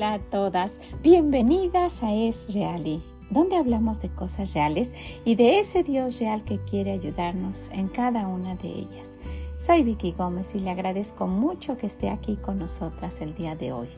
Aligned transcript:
Hola 0.00 0.14
a 0.14 0.18
todas, 0.18 0.80
bienvenidas 1.02 2.02
a 2.02 2.14
Es 2.14 2.54
Reali, 2.54 3.02
donde 3.28 3.56
hablamos 3.56 4.00
de 4.00 4.08
cosas 4.08 4.54
reales 4.54 4.94
y 5.26 5.34
de 5.34 5.58
ese 5.58 5.82
Dios 5.82 6.18
real 6.18 6.42
que 6.42 6.58
quiere 6.58 6.92
ayudarnos 6.92 7.68
en 7.74 7.88
cada 7.88 8.26
una 8.26 8.54
de 8.54 8.68
ellas. 8.70 9.18
Soy 9.58 9.82
Vicky 9.82 10.12
Gómez 10.12 10.54
y 10.54 10.60
le 10.60 10.70
agradezco 10.70 11.26
mucho 11.26 11.76
que 11.76 11.86
esté 11.86 12.08
aquí 12.08 12.36
con 12.36 12.58
nosotras 12.58 13.20
el 13.20 13.34
día 13.34 13.56
de 13.56 13.72
hoy. 13.72 13.88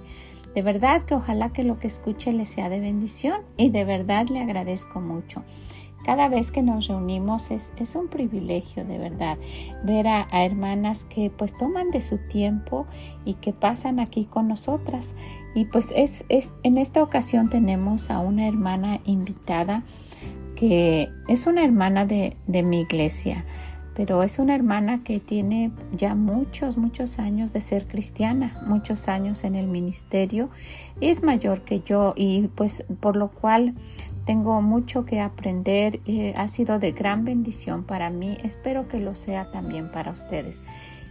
De 0.56 0.62
verdad 0.62 1.04
que 1.04 1.14
ojalá 1.14 1.52
que 1.52 1.62
lo 1.62 1.78
que 1.78 1.86
escuche 1.86 2.32
le 2.32 2.46
sea 2.46 2.68
de 2.68 2.80
bendición 2.80 3.42
y 3.56 3.70
de 3.70 3.84
verdad 3.84 4.26
le 4.26 4.40
agradezco 4.40 5.00
mucho. 5.00 5.44
Cada 6.04 6.28
vez 6.28 6.50
que 6.50 6.62
nos 6.62 6.88
reunimos 6.88 7.50
es, 7.50 7.72
un 7.94 8.08
privilegio 8.08 8.84
de 8.84 8.98
verdad 8.98 9.38
ver 9.84 10.08
a, 10.08 10.26
hermanas 10.44 11.04
que 11.04 11.30
pues 11.30 11.56
toman 11.56 11.90
de 11.90 12.00
su 12.00 12.18
tiempo 12.18 12.86
y 13.24 13.34
que 13.34 13.52
pasan 13.52 14.00
aquí 14.00 14.24
con 14.24 14.48
nosotras. 14.48 15.14
Y 15.54 15.66
pues 15.66 15.92
es, 15.94 16.24
es 16.28 16.52
en 16.62 16.78
esta 16.78 17.02
ocasión 17.02 17.50
tenemos 17.50 18.10
a 18.10 18.18
una 18.18 18.46
hermana 18.48 19.00
invitada 19.04 19.82
que 20.56 21.08
es 21.28 21.46
una 21.46 21.64
hermana 21.64 22.06
de, 22.06 22.36
de 22.46 22.62
mi 22.62 22.80
iglesia 22.80 23.44
pero 23.94 24.22
es 24.22 24.38
una 24.38 24.54
hermana 24.54 25.04
que 25.04 25.20
tiene 25.20 25.70
ya 25.94 26.14
muchos, 26.14 26.78
muchos 26.78 27.18
años 27.18 27.52
de 27.52 27.60
ser 27.60 27.86
cristiana, 27.86 28.54
muchos 28.66 29.08
años 29.08 29.44
en 29.44 29.54
el 29.54 29.66
ministerio, 29.66 30.48
es 31.00 31.22
mayor 31.22 31.64
que 31.64 31.80
yo 31.80 32.14
y 32.16 32.48
pues 32.48 32.84
por 33.00 33.16
lo 33.16 33.30
cual 33.30 33.74
tengo 34.24 34.62
mucho 34.62 35.04
que 35.04 35.20
aprender, 35.20 36.00
eh, 36.06 36.34
ha 36.36 36.48
sido 36.48 36.78
de 36.78 36.92
gran 36.92 37.24
bendición 37.24 37.84
para 37.84 38.10
mí, 38.10 38.36
espero 38.44 38.88
que 38.88 39.00
lo 39.00 39.14
sea 39.14 39.50
también 39.50 39.90
para 39.90 40.12
ustedes. 40.12 40.62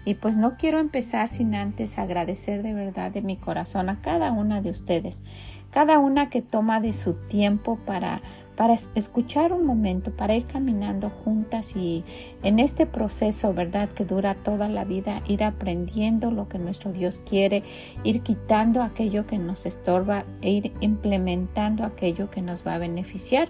Y 0.05 0.15
pues 0.15 0.37
no 0.37 0.57
quiero 0.57 0.79
empezar 0.79 1.29
sin 1.29 1.55
antes 1.55 1.99
agradecer 1.99 2.63
de 2.63 2.73
verdad 2.73 3.11
de 3.11 3.21
mi 3.21 3.37
corazón 3.37 3.89
a 3.89 4.01
cada 4.01 4.31
una 4.31 4.61
de 4.61 4.71
ustedes, 4.71 5.21
cada 5.69 5.99
una 5.99 6.29
que 6.29 6.41
toma 6.41 6.81
de 6.81 6.93
su 6.93 7.13
tiempo 7.13 7.77
para 7.85 8.21
para 8.61 8.75
escuchar 8.93 9.53
un 9.53 9.65
momento, 9.65 10.11
para 10.11 10.35
ir 10.35 10.45
caminando 10.45 11.09
juntas 11.09 11.75
y 11.75 12.03
en 12.43 12.59
este 12.59 12.85
proceso, 12.85 13.55
¿verdad? 13.55 13.89
Que 13.89 14.05
dura 14.05 14.35
toda 14.35 14.69
la 14.69 14.85
vida, 14.85 15.23
ir 15.27 15.43
aprendiendo 15.43 16.29
lo 16.29 16.47
que 16.47 16.59
nuestro 16.59 16.91
Dios 16.91 17.23
quiere, 17.27 17.63
ir 18.03 18.21
quitando 18.21 18.83
aquello 18.83 19.25
que 19.25 19.39
nos 19.39 19.65
estorba 19.65 20.25
e 20.43 20.51
ir 20.51 20.73
implementando 20.79 21.83
aquello 21.83 22.29
que 22.29 22.43
nos 22.43 22.63
va 22.63 22.75
a 22.75 22.77
beneficiar. 22.77 23.47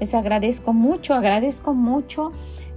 Les 0.00 0.14
agradezco 0.14 0.72
mucho, 0.72 1.12
agradezco 1.12 1.74
mucho 1.74 2.32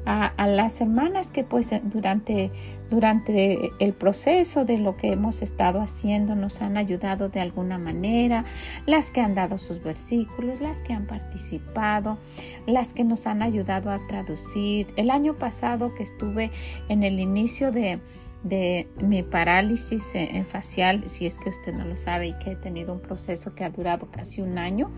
a, 0.08 0.48
las 0.48 0.80
hermanas 0.80 1.31
que 1.31 1.44
pues 1.44 1.70
durante, 1.83 2.52
durante 2.90 3.72
el 3.80 3.94
proceso 3.94 4.66
de 4.66 4.78
lo 4.78 4.96
que 4.96 5.12
hemos 5.12 5.42
estado 5.42 5.82
haciendo 5.82 6.36
nos 6.36 6.62
han 6.62 6.78
ayudado 6.78 7.30
de 7.30 7.42
alguna 7.42 7.78
manera, 7.78 8.46
las 8.86 9.12
que 9.12 9.22
han 9.22 9.36
dado 9.36 9.58
sus 9.58 9.84
versículos, 9.84 10.62
las 10.62 10.82
que 10.82 10.94
han 10.94 11.06
participado, 11.06 12.18
las 12.66 12.94
que 12.94 13.04
nos 13.04 13.28
han 13.28 13.42
ayudado 13.42 13.92
a 13.92 14.00
traducir. 14.08 14.88
El 14.96 15.10
año 15.10 15.36
pasado 15.36 15.94
que 15.96 16.04
estuve 16.04 16.52
en 16.90 17.04
el 17.04 17.20
inicio 17.20 17.72
de, 17.72 18.00
mi 19.02 19.24
parálisis 19.24 20.16
eh, 20.16 20.46
facial, 20.50 21.10
si 21.10 21.26
es 21.26 21.38
que 21.38 21.50
usted 21.50 21.74
no 21.74 21.84
lo 21.84 21.98
sabe 21.98 22.28
y 22.28 22.34
que 22.40 22.52
he 22.52 22.56
tenido 22.56 22.94
un 22.94 23.02
proceso 23.02 23.54
que 23.54 23.66
ha 23.66 23.70
durado 23.70 24.10
casi 24.10 24.42
un 24.42 24.58
año, 24.58 24.90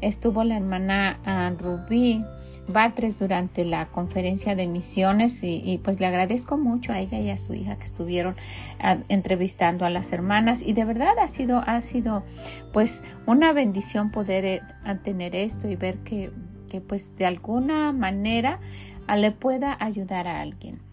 estuvo 0.00 0.42
la 0.42 0.56
hermana 0.56 1.20
ah, 1.24 1.52
Rubí 1.56 2.24
Batres 2.68 3.18
durante 3.18 3.64
la 3.64 3.86
conferencia 3.86 4.54
de 4.54 4.66
misiones 4.66 5.42
y, 5.42 5.80
pues 5.82 5.98
le 5.98 6.06
agradezco 6.06 6.56
mucho 6.56 6.92
a 6.92 7.00
ella 7.00 7.18
y 7.18 7.30
a 7.30 7.36
su 7.36 7.54
hija 7.54 7.76
que 7.76 7.84
estuvieron 7.84 8.36
ah, 8.78 8.98
entrevistando 9.08 9.84
a 9.84 9.90
las 9.90 10.12
hermanas. 10.12 10.62
Y 10.62 10.72
de 10.72 10.84
verdad 10.84 11.18
ha 11.18 11.28
sido 11.28 11.58
ha 11.58 11.80
sido 11.80 12.24
pues 12.72 13.02
una 13.26 13.52
bendición 13.52 14.10
poder 14.10 14.44
eh, 14.44 14.62
tener 15.02 15.34
esto 15.34 15.68
y 15.68 15.76
ver 15.76 15.98
que, 15.98 16.30
que 16.68 16.80
pues 16.80 17.16
de 17.16 17.26
alguna 17.26 17.92
manera 17.92 18.60
ah, 19.06 19.16
le 19.16 19.32
pueda 19.32 19.76
ayudar 19.80 20.28
a 20.28 20.40
alguien 20.40 20.91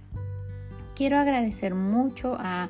quiero 1.00 1.18
agradecer 1.18 1.76
mucho 1.76 2.36
a, 2.38 2.70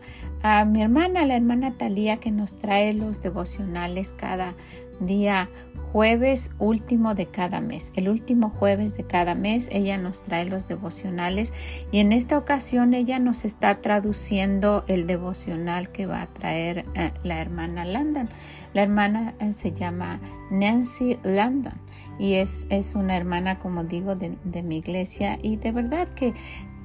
mi 0.67 0.83
hermana, 0.83 1.25
la 1.25 1.35
hermana 1.35 1.79
Talía, 1.79 2.17
que 2.17 2.29
nos 2.29 2.59
trae 2.59 2.93
los 2.93 3.23
devocionales 3.23 4.11
cada 4.11 4.53
día 4.99 5.49
jueves 5.91 6.51
último 6.59 7.15
de 7.15 7.25
cada 7.25 7.59
mes. 7.59 7.91
El 7.95 8.07
último 8.07 8.51
jueves 8.51 8.95
de 8.95 9.03
cada 9.03 9.33
mes 9.33 9.67
ella 9.71 9.97
nos 9.97 10.21
trae 10.21 10.45
los 10.45 10.67
devocionales 10.67 11.53
y 11.91 12.01
en 12.01 12.11
esta 12.11 12.37
ocasión 12.37 12.93
ella 12.93 13.17
nos 13.17 13.45
está 13.45 13.81
traduciendo 13.81 14.83
el 14.85 15.07
devocional 15.07 15.89
que 15.89 16.05
va 16.05 16.21
a 16.21 16.27
traer 16.27 16.85
eh, 16.93 17.11
la 17.23 17.41
hermana 17.41 17.83
Landon. 17.83 18.29
La 18.75 18.83
hermana 18.83 19.33
eh, 19.39 19.53
se 19.53 19.71
llama 19.71 20.19
Nancy 20.51 21.17
Landon 21.23 21.81
y 22.19 22.35
es, 22.35 22.67
es 22.69 22.93
una 22.93 23.17
hermana, 23.17 23.57
como 23.57 23.85
digo, 23.85 24.15
de 24.15 24.61
mi 24.61 24.77
iglesia 24.77 25.39
y 25.41 25.55
de 25.55 25.71
verdad 25.71 26.07
que 26.09 26.35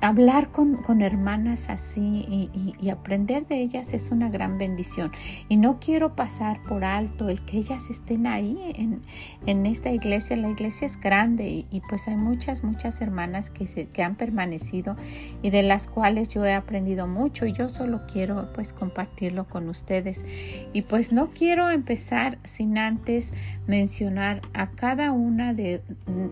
hablar 0.04 0.50
con, 0.50 1.00
hermanas 1.00 1.70
así 1.70 2.50
y, 2.78 2.90
aprender 2.90 3.46
de 3.46 3.56
ellas 3.62 3.94
es 3.94 4.10
una 4.10 4.28
gran 4.28 4.58
bendición. 4.58 5.10
Y 5.48 5.56
no 5.56 5.80
quiero 5.80 6.14
pasar 6.14 6.60
por 6.60 6.84
alto 6.84 7.30
el 7.30 7.40
que 7.40 7.56
ellas 7.56 7.88
estén 7.88 8.26
ahí 8.26 9.00
en, 9.46 9.66
esta 9.66 9.90
iglesia. 9.90 10.36
La 10.36 10.50
iglesia 10.50 10.84
es 10.84 11.00
grande 11.00 11.64
y, 11.70 11.80
pues 11.88 12.06
hay 12.06 12.16
muchas, 12.16 12.64
muchas 12.64 13.00
hermanas 13.00 13.48
que, 13.48 13.66
se, 13.66 13.88
que 13.88 14.02
han 14.02 14.14
permanecido 14.14 14.96
y 15.42 15.48
de 15.48 15.62
las 15.62 15.86
cuales 15.86 16.28
yo 16.28 16.44
he 16.44 16.52
aprendido 16.52 17.06
mucho 17.06 17.46
y 17.46 17.54
yo 17.54 17.70
solo 17.70 18.02
quiero 18.06 18.52
pues 18.52 18.74
compartirlo 18.74 19.48
con 19.48 19.70
ustedes. 19.70 20.26
Y 20.74 20.82
pues 20.82 21.12
no 21.12 21.28
quiero 21.28 21.70
empezar 21.70 22.38
sin 22.44 22.76
antes 22.76 23.32
mencionar 23.66 24.42
a 24.52 24.70
cada 24.70 25.12
una 25.12 25.54
de, 25.54 25.80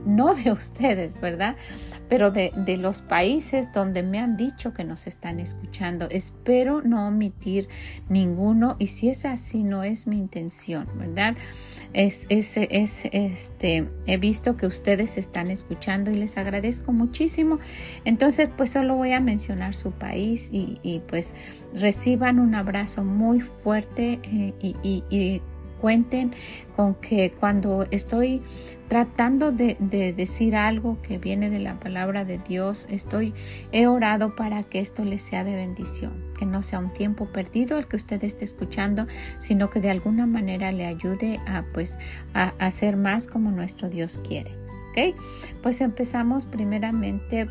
no 0.04 0.34
de 0.34 0.52
ustedes, 0.52 1.18
¿verdad? 1.20 1.56
Pero 2.10 2.30
de, 2.30 2.52
de 2.54 2.76
los 2.76 3.00
países 3.00 3.61
donde 3.72 4.02
me 4.02 4.18
han 4.18 4.36
dicho 4.36 4.72
que 4.72 4.84
nos 4.84 5.06
están 5.06 5.38
escuchando. 5.38 6.08
Espero 6.10 6.82
no 6.82 7.06
omitir 7.06 7.68
ninguno 8.08 8.76
y 8.78 8.88
si 8.88 9.08
es 9.10 9.24
así 9.24 9.62
no 9.62 9.84
es 9.84 10.06
mi 10.06 10.16
intención, 10.16 10.86
¿verdad? 10.96 11.36
Es, 11.92 12.26
es, 12.30 12.56
es, 12.56 13.04
este, 13.12 13.88
he 14.06 14.16
visto 14.16 14.56
que 14.56 14.66
ustedes 14.66 15.18
están 15.18 15.50
escuchando 15.50 16.10
y 16.10 16.16
les 16.16 16.38
agradezco 16.38 16.92
muchísimo. 16.92 17.58
Entonces, 18.04 18.48
pues 18.56 18.70
solo 18.70 18.96
voy 18.96 19.12
a 19.12 19.20
mencionar 19.20 19.74
su 19.74 19.92
país 19.92 20.48
y, 20.52 21.02
pues 21.08 21.34
reciban 21.74 22.38
un 22.38 22.54
abrazo 22.54 23.04
muy 23.04 23.40
fuerte 23.40 24.20
eh, 24.24 24.54
y 24.60 25.42
cuenten 25.82 26.32
con 26.76 26.94
que 26.94 27.32
cuando 27.32 27.84
estoy 27.90 28.40
tratando 28.88 29.50
de, 29.52 29.74
decir 30.16 30.54
algo 30.54 31.02
que 31.02 31.18
viene 31.18 31.50
de 31.50 31.58
la 31.58 31.80
palabra 31.80 32.24
de 32.24 32.38
Dios, 32.38 32.86
estoy, 32.88 33.34
he 33.72 33.86
orado 33.86 34.36
para 34.36 34.62
que 34.62 34.78
esto 34.78 35.04
les 35.04 35.22
sea 35.22 35.44
de 35.44 35.56
bendición, 35.56 36.12
que 36.38 36.46
no 36.46 36.62
sea 36.62 36.78
un 36.78 36.92
tiempo 36.92 37.26
perdido 37.26 37.78
el 37.78 37.88
que 37.88 37.96
usted 37.96 38.22
esté 38.22 38.44
escuchando, 38.44 39.06
sino 39.38 39.70
que 39.70 39.80
de 39.80 39.90
alguna 39.90 40.26
manera 40.26 40.70
le 40.70 40.86
ayude 40.86 41.40
a 41.46 41.64
pues 41.72 41.98
a, 42.32 42.52
hacer 42.58 42.96
más 42.96 43.26
como 43.26 43.50
nuestro 43.50 43.88
Dios 43.88 44.20
quiere. 44.26 44.62
Pues 45.62 45.80
empezamos 45.80 46.44
primeramente 46.44 47.48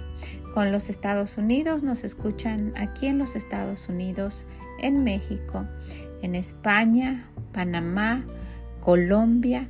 con 0.54 0.72
los 0.72 0.90
Estados 0.90 1.38
Unidos, 1.38 1.82
nos 1.82 2.04
escuchan 2.04 2.74
aquí 2.78 3.08
en 3.08 3.18
los 3.18 3.36
Estados 3.36 3.90
Unidos, 3.90 4.46
en 4.80 5.04
México, 5.04 5.66
en 6.22 6.36
España, 6.36 7.26
Panamá, 7.52 8.26
Colombia, 8.80 9.70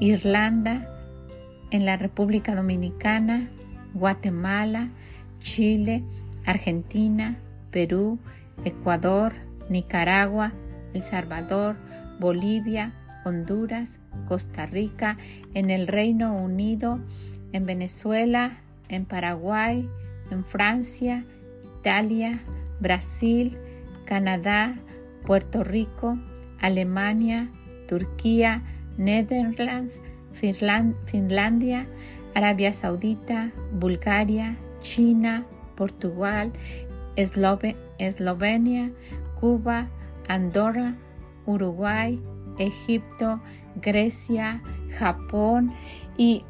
Irlanda, 0.00 0.88
en 1.70 1.84
la 1.84 1.96
República 1.96 2.54
Dominicana, 2.54 3.48
Guatemala, 3.94 4.90
Chile, 5.40 6.04
Argentina, 6.44 7.38
Perú, 7.70 8.18
Ecuador, 8.64 9.34
Nicaragua, 9.68 10.52
El 10.94 11.02
Salvador, 11.02 11.76
Bolivia, 12.18 12.92
Honduras, 13.24 14.00
Costa 14.28 14.66
Rica, 14.66 15.18
en 15.54 15.70
el 15.70 15.88
Reino 15.88 16.36
Unido, 16.36 17.00
en 17.52 17.66
Venezuela, 17.66 18.58
en 18.88 19.04
Paraguay, 19.04 19.88
en 20.30 20.44
Francia, 20.44 21.24
Italia, 21.80 22.40
Brasil, 22.80 23.58
Canadá, 24.04 24.76
Puerto 25.26 25.64
Rico, 25.64 26.16
Alemania, 26.60 27.50
Turquía, 27.88 28.62
Netherlands, 28.96 30.00
Finlandia, 30.32 31.86
Arabia 32.34 32.72
Saudita, 32.72 33.50
Bulgaria, 33.72 34.56
China, 34.80 35.44
Portugal, 35.76 36.52
Eslovenia, 37.16 38.92
Cuba, 39.40 39.88
Andorra, 40.28 40.94
Uruguay, 41.44 42.20
Egipto, 42.58 43.40
Grecia, 43.82 44.62
Japón. 44.98 45.72
Y 46.16 46.44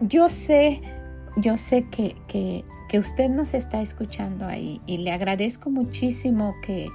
yo 0.00 0.28
sé, 0.28 0.82
yo 1.36 1.56
sé 1.56 1.86
que, 1.90 2.16
que 2.28 2.98
usted 2.98 3.30
nos 3.30 3.54
está 3.54 3.80
escuchando 3.80 4.46
ahí 4.46 4.80
y 4.86 4.98
le 4.98 5.12
agradezco 5.12 5.70
muchísimo 5.70 6.54
que 6.62 6.88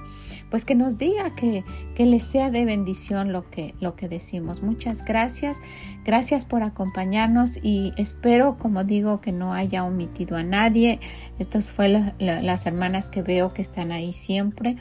pues 0.50 0.64
que 0.64 0.74
nos 0.74 0.98
diga 0.98 1.34
que, 1.34 1.64
que 1.94 2.06
le 2.06 2.20
sea 2.20 2.50
de 2.50 2.64
bendición 2.64 3.32
lo 3.32 3.50
que, 3.50 3.74
lo 3.80 3.96
que 3.96 4.08
decimos. 4.08 4.62
Muchas 4.62 5.04
gracias, 5.04 5.60
gracias 6.04 6.44
por 6.44 6.62
acompañarnos 6.62 7.58
y 7.62 7.92
espero, 7.96 8.56
como 8.58 8.84
digo, 8.84 9.20
que 9.20 9.32
no 9.32 9.52
haya 9.52 9.84
omitido 9.84 10.36
a 10.36 10.42
nadie. 10.42 11.00
Estas 11.38 11.70
fueron 11.70 12.12
las 12.18 12.66
hermanas 12.66 13.08
que 13.08 13.22
veo 13.22 13.52
que 13.52 13.62
están 13.62 13.92
ahí 13.92 14.12
siempre. 14.12 14.76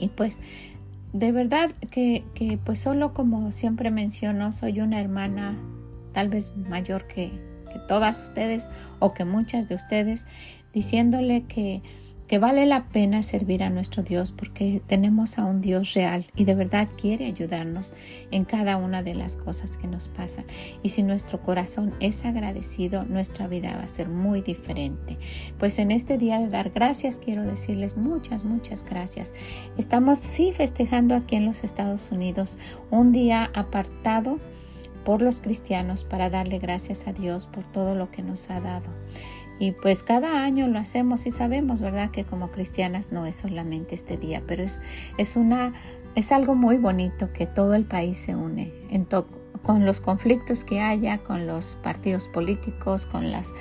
Y 0.00 0.08
pues 0.08 0.40
de 1.12 1.30
verdad 1.30 1.70
que, 1.90 2.24
que 2.34 2.58
pues 2.58 2.78
solo 2.78 3.14
como 3.14 3.52
siempre 3.52 3.90
menciono, 3.90 4.52
soy 4.52 4.80
una 4.80 5.00
hermana 5.00 5.56
tal 6.12 6.28
vez 6.28 6.56
mayor 6.56 7.06
que, 7.06 7.30
que 7.72 7.78
todas 7.86 8.18
ustedes 8.20 8.68
o 8.98 9.14
que 9.14 9.24
muchas 9.24 9.68
de 9.68 9.74
ustedes, 9.74 10.26
diciéndole 10.72 11.42
que 11.42 11.82
que 12.26 12.38
vale 12.38 12.66
la 12.66 12.84
pena 12.88 13.22
servir 13.22 13.62
a 13.62 13.70
nuestro 13.70 14.02
Dios 14.02 14.32
porque 14.32 14.82
tenemos 14.86 15.38
a 15.38 15.44
un 15.44 15.60
Dios 15.60 15.94
real 15.94 16.26
y 16.34 16.44
de 16.44 16.54
verdad 16.54 16.88
quiere 17.00 17.26
ayudarnos 17.26 17.94
en 18.30 18.44
cada 18.44 18.76
una 18.76 19.02
de 19.02 19.14
las 19.14 19.36
cosas 19.36 19.76
que 19.76 19.86
nos 19.86 20.08
pasan. 20.08 20.46
Y 20.82 20.90
si 20.90 21.02
nuestro 21.02 21.42
corazón 21.42 21.94
es 22.00 22.24
agradecido, 22.24 23.04
nuestra 23.04 23.46
vida 23.46 23.76
va 23.76 23.84
a 23.84 23.88
ser 23.88 24.08
muy 24.08 24.40
diferente. 24.40 25.18
Pues 25.58 25.78
en 25.78 25.90
este 25.90 26.18
día 26.18 26.38
de 26.38 26.48
dar 26.48 26.70
gracias 26.70 27.20
quiero 27.22 27.42
decirles 27.44 27.96
muchas, 27.96 28.44
muchas 28.44 28.84
gracias. 28.84 29.34
Estamos 29.76 30.18
sí 30.18 30.52
festejando 30.52 31.14
aquí 31.14 31.36
en 31.36 31.46
los 31.46 31.64
Estados 31.64 32.10
Unidos 32.10 32.58
un 32.90 33.12
día 33.12 33.50
apartado 33.54 34.38
por 35.04 35.20
los 35.22 35.40
cristianos 35.40 36.04
para 36.04 36.30
darle 36.30 36.58
gracias 36.58 37.06
a 37.06 37.12
Dios 37.12 37.46
por 37.46 37.64
todo 37.64 37.94
lo 37.94 38.10
que 38.10 38.22
nos 38.22 38.50
ha 38.50 38.60
dado. 38.60 38.86
Y 39.58 39.72
pues 39.72 40.02
cada 40.02 40.42
año 40.42 40.66
lo 40.66 40.78
hacemos 40.78 41.26
y 41.26 41.30
sabemos, 41.30 41.80
¿verdad? 41.80 42.10
Que 42.10 42.24
como 42.24 42.50
cristianas 42.50 43.12
no 43.12 43.26
es 43.26 43.36
solamente 43.36 43.94
este 43.94 44.16
día, 44.16 44.42
pero 44.46 44.62
es, 44.62 44.80
es, 45.16 45.36
una, 45.36 45.72
es 46.14 46.32
algo 46.32 46.54
muy 46.54 46.76
bonito 46.76 47.32
que 47.32 47.46
todo 47.46 47.74
el 47.74 47.84
país 47.84 48.18
se 48.18 48.34
une 48.34 48.72
en 48.90 49.06
con 49.62 49.86
los 49.86 50.00
conflictos 50.00 50.62
que 50.62 50.80
haya, 50.80 51.18
con 51.18 51.46
los 51.46 51.78
partidos 51.82 52.28
políticos, 52.28 53.06
con 53.06 53.32
las 53.32 53.54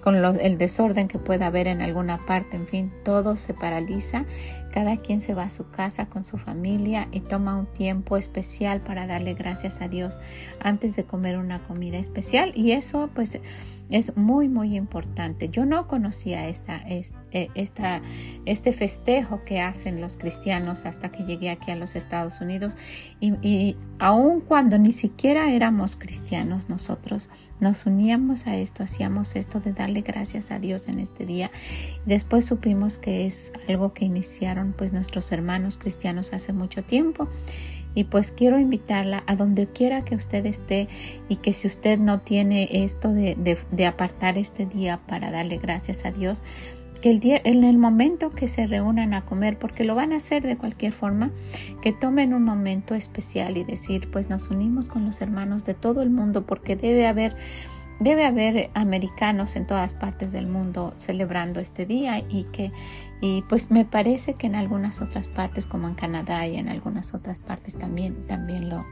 con 0.00 0.14
el 0.16 0.58
desorden 0.58 1.08
que 1.08 1.18
pueda 1.18 1.46
haber 1.46 1.66
en 1.66 1.82
alguna 1.82 2.18
parte, 2.24 2.56
en 2.56 2.66
fin, 2.66 2.92
todo 3.04 3.36
se 3.36 3.54
paraliza, 3.54 4.24
cada 4.72 4.96
quien 4.96 5.20
se 5.20 5.34
va 5.34 5.44
a 5.44 5.50
su 5.50 5.70
casa 5.70 6.06
con 6.06 6.24
su 6.24 6.38
familia 6.38 7.08
y 7.12 7.20
toma 7.20 7.56
un 7.56 7.66
tiempo 7.66 8.16
especial 8.16 8.80
para 8.80 9.06
darle 9.06 9.34
gracias 9.34 9.80
a 9.80 9.88
Dios 9.88 10.18
antes 10.60 10.96
de 10.96 11.04
comer 11.04 11.36
una 11.36 11.62
comida 11.62 11.98
especial 11.98 12.52
y 12.54 12.72
eso 12.72 13.10
pues 13.14 13.40
es 13.90 14.16
muy, 14.16 14.48
muy 14.48 14.76
importante. 14.76 15.48
Yo 15.48 15.66
no 15.66 15.86
conocía 15.88 16.48
esta, 16.48 16.76
eh, 16.88 17.02
esta, 17.54 18.00
este 18.46 18.72
festejo 18.72 19.44
que 19.44 19.60
hacen 19.60 20.00
los 20.00 20.16
cristianos 20.16 20.86
hasta 20.86 21.10
que 21.10 21.24
llegué 21.24 21.50
aquí 21.50 21.70
a 21.70 21.76
los 21.76 21.96
Estados 21.96 22.40
Unidos 22.40 22.76
y, 23.18 23.34
y 23.46 23.76
aun 23.98 24.40
cuando 24.40 24.78
ni 24.78 24.92
siquiera 24.92 25.52
éramos 25.52 25.96
cristianos 25.96 26.68
nosotros, 26.68 27.28
nos 27.58 27.84
uníamos 27.84 28.46
a 28.46 28.56
esto, 28.56 28.82
hacíamos 28.82 29.36
esto 29.36 29.60
de 29.60 29.72
darle 29.72 30.00
gracias 30.00 30.50
a 30.50 30.58
Dios 30.58 30.88
en 30.88 30.98
este 31.00 31.26
día. 31.26 31.50
Después 32.06 32.44
supimos 32.44 32.98
que 32.98 33.26
es 33.26 33.52
algo 33.68 33.92
que 33.92 34.04
iniciaron 34.04 34.72
pues 34.76 34.92
nuestros 34.92 35.30
hermanos 35.32 35.78
cristianos 35.78 36.32
hace 36.32 36.52
mucho 36.52 36.82
tiempo 36.82 37.28
y 37.94 38.04
pues 38.04 38.30
quiero 38.30 38.58
invitarla 38.58 39.22
a 39.26 39.36
donde 39.36 39.66
quiera 39.66 40.04
que 40.04 40.14
usted 40.14 40.46
esté 40.46 40.88
y 41.28 41.36
que 41.36 41.52
si 41.52 41.66
usted 41.66 41.98
no 41.98 42.20
tiene 42.20 42.68
esto 42.84 43.12
de, 43.12 43.36
de, 43.70 43.86
apartar 43.86 44.38
este 44.38 44.66
día 44.66 45.00
para 45.06 45.30
darle 45.30 45.58
gracias 45.58 46.04
a 46.04 46.12
Dios, 46.12 46.42
que 47.00 47.10
el 47.10 47.18
día, 47.18 47.40
en 47.44 47.64
el 47.64 47.78
momento 47.78 48.30
que 48.30 48.46
se 48.46 48.66
reúnan 48.66 49.14
a 49.14 49.22
comer, 49.22 49.58
porque 49.58 49.84
lo 49.84 49.94
van 49.94 50.12
a 50.12 50.16
hacer 50.16 50.42
de 50.42 50.56
cualquier 50.56 50.92
forma, 50.92 51.30
que 51.82 51.92
tomen 51.92 52.34
un 52.34 52.44
momento 52.44 52.94
especial 52.94 53.56
y 53.56 53.64
decir, 53.64 54.10
pues 54.10 54.28
nos 54.28 54.50
unimos 54.50 54.88
con 54.88 55.06
los 55.06 55.20
hermanos 55.22 55.64
de 55.64 55.74
todo 55.74 56.02
el 56.02 56.10
mundo, 56.10 56.44
porque 56.44 56.76
debe 56.76 57.06
haber 57.06 57.34
debe 58.00 58.24
haber 58.24 58.70
americanos 58.74 59.54
en 59.56 59.66
todas 59.66 59.94
partes 59.94 60.32
del 60.32 60.46
mundo 60.46 60.94
celebrando 60.96 61.60
este 61.60 61.86
día 61.86 62.18
y 62.18 62.44
que 62.52 62.72
y 63.22 63.42
pues 63.42 63.70
me 63.70 63.84
parece 63.84 64.34
que 64.34 64.46
en 64.46 64.54
algunas 64.54 65.02
otras 65.02 65.28
partes 65.28 65.66
como 65.66 65.86
en 65.86 65.94
Canadá 65.94 66.46
y 66.46 66.56
en 66.56 66.70
algunas 66.70 67.12
otras 67.12 67.38
partes 67.38 67.78
también 67.78 68.26
también 68.26 68.70
lo, 68.70 68.86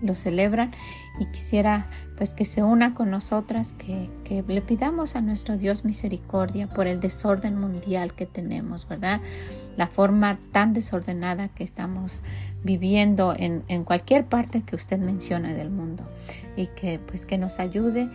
lo 0.00 0.14
celebran. 0.14 0.72
Y 1.18 1.26
quisiera 1.26 1.88
pues 2.16 2.32
que 2.32 2.44
se 2.44 2.62
una 2.62 2.94
con 2.94 3.10
nosotras 3.10 3.72
que, 3.72 4.10
que, 4.24 4.42
le 4.46 4.60
pidamos 4.60 5.16
a 5.16 5.20
nuestro 5.20 5.56
Dios 5.56 5.84
misericordia 5.84 6.68
por 6.68 6.86
el 6.86 7.00
desorden 7.00 7.58
mundial 7.58 8.14
que 8.14 8.26
tenemos 8.26 8.88
verdad 8.88 9.20
la 9.76 9.86
forma 9.88 10.38
tan 10.52 10.72
desordenada 10.72 11.48
que 11.48 11.64
estamos 11.64 12.22
viviendo 12.62 13.34
en, 13.36 13.64
en 13.68 13.82
cualquier 13.84 14.24
parte 14.24 14.62
que 14.62 14.76
usted 14.76 14.98
mencione 14.98 15.54
del 15.54 15.70
mundo. 15.70 16.04
Y 16.56 16.68
que 16.68 17.00
pues 17.00 17.26
que 17.26 17.38
nos 17.38 17.58
ayude 17.58 18.08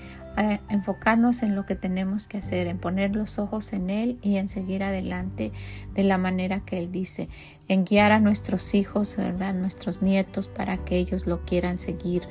enfocarnos 0.69 1.43
en 1.43 1.55
lo 1.55 1.65
que 1.65 1.75
tenemos 1.75 2.27
que 2.27 2.37
hacer, 2.37 2.67
en 2.67 2.77
poner 2.77 3.15
los 3.15 3.39
ojos 3.39 3.73
en 3.73 3.89
Él 3.89 4.17
y 4.21 4.37
en 4.37 4.47
seguir 4.47 4.83
adelante 4.83 5.51
de 5.93 6.03
la 6.03 6.17
manera 6.17 6.61
que 6.61 6.79
Él 6.79 6.91
dice, 6.91 7.27
en 7.67 7.83
guiar 7.83 8.11
a 8.11 8.19
nuestros 8.19 8.73
hijos, 8.73 9.17
¿verdad? 9.17 9.53
nuestros 9.53 10.01
nietos 10.01 10.47
para 10.47 10.77
que 10.77 10.97
ellos 10.97 11.27
lo 11.27 11.43
quieran 11.45 11.77
seguir 11.77 12.23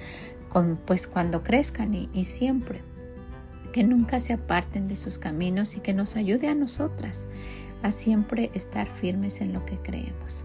pues 0.87 1.07
cuando 1.07 1.43
crezcan 1.43 1.95
y, 1.95 2.25
siempre, 2.25 2.83
que 3.73 3.85
nunca 3.85 4.19
se 4.19 4.33
aparten 4.33 4.89
de 4.89 4.97
sus 4.97 5.19
caminos 5.19 5.77
y 5.77 5.81
que 5.81 5.93
nos 5.93 6.17
ayude 6.17 6.49
a 6.49 6.55
nosotras 6.55 7.29
a 7.83 7.91
siempre 7.91 8.51
estar 8.55 8.89
firmes 8.89 9.41
en 9.41 9.53
lo 9.53 9.65
que 9.65 9.77
creemos 9.77 10.45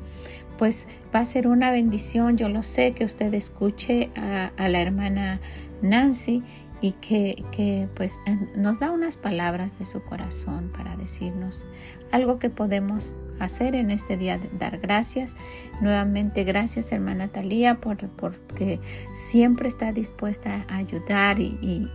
pues 0.58 0.88
va 1.14 1.22
a 1.22 1.26
ser 1.26 1.48
una 1.48 1.72
bendición. 1.72 2.38
Yo 2.38 2.48
lo 2.48 2.62
sé 2.62 2.94
que 2.94 3.06
usted 3.06 3.34
escuche 3.34 4.12
a 4.16 4.70
la 4.70 4.82
hermana 4.82 5.42
Nancy 5.82 6.44
y 6.84 6.92
que, 6.92 7.88
pues 7.96 8.20
nos 8.58 8.82
da 8.82 8.92
unas 8.92 9.16
palabras 9.16 9.80
de 9.80 9.86
su 9.86 10.04
corazón 10.04 10.70
para 10.76 10.98
decirnos 10.98 11.66
algo 12.12 12.40
que 12.40 12.50
podemos 12.50 13.22
hacer 13.40 13.74
en 13.74 13.90
este 13.90 14.18
día, 14.18 14.38
dar 14.60 14.80
gracias. 14.80 15.38
Nuevamente, 15.80 16.44
gracias 16.44 16.92
hermana 16.92 17.30
Talía 17.30 17.76
por, 17.76 18.10
porque 18.10 18.82
siempre 19.14 19.70
está 19.70 19.94
dispuesta 19.94 20.66
a 20.68 20.76
ayudar 20.76 21.40
y, 21.40 21.90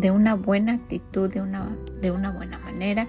de 0.00 0.10
una 0.10 0.34
buena 0.34 0.74
actitud, 0.74 1.32
de 1.32 1.40
una, 1.40 1.74
de 2.02 2.10
una 2.10 2.30
buena 2.30 2.58
manera 2.58 3.06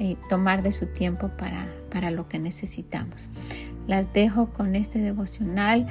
y 0.00 0.16
tomar 0.28 0.64
de 0.64 0.72
su 0.72 0.86
tiempo 0.86 1.28
para, 1.38 1.68
para 1.88 2.10
lo 2.10 2.28
que 2.28 2.40
necesitamos. 2.40 3.30
Las 3.86 4.12
dejo 4.12 4.50
con 4.50 4.74
este 4.74 4.98
devocional. 4.98 5.86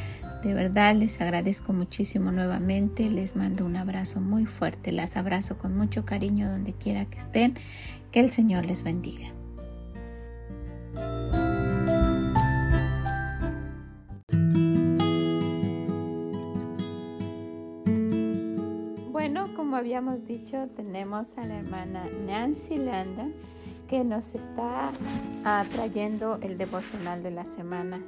De 0.47 0.53
verdad 0.53 0.95
les 0.95 1.19
agradezco 1.19 1.73
muchísimo 1.73 2.31
nuevamente, 2.31 3.09
les 3.09 3.35
mando 3.35 3.65
un 3.65 3.75
abrazo 3.75 4.21
muy 4.21 4.45
fuerte, 4.45 4.93
las 4.93 5.17
abrazo 5.17 5.57
con 5.57 5.75
mucho 5.75 6.05
cariño 6.05 6.49
donde 6.49 6.71
quiera 6.71 7.03
que 7.03 7.17
estén, 7.17 7.55
que 8.13 8.21
el 8.21 8.31
Señor 8.31 8.65
les 8.65 8.85
bendiga. 8.85 9.27
Bueno, 19.11 19.53
como 19.57 19.75
habíamos 19.75 20.25
dicho, 20.25 20.69
tenemos 20.77 21.37
a 21.37 21.43
la 21.43 21.57
hermana 21.57 22.05
Nancy 22.25 22.77
Landa 22.77 23.27
que 23.89 24.05
nos 24.05 24.33
está 24.33 24.93
ah, 25.43 25.65
trayendo 25.73 26.39
el 26.41 26.57
devocional 26.57 27.21
de 27.21 27.31
la 27.31 27.43
semana. 27.43 28.01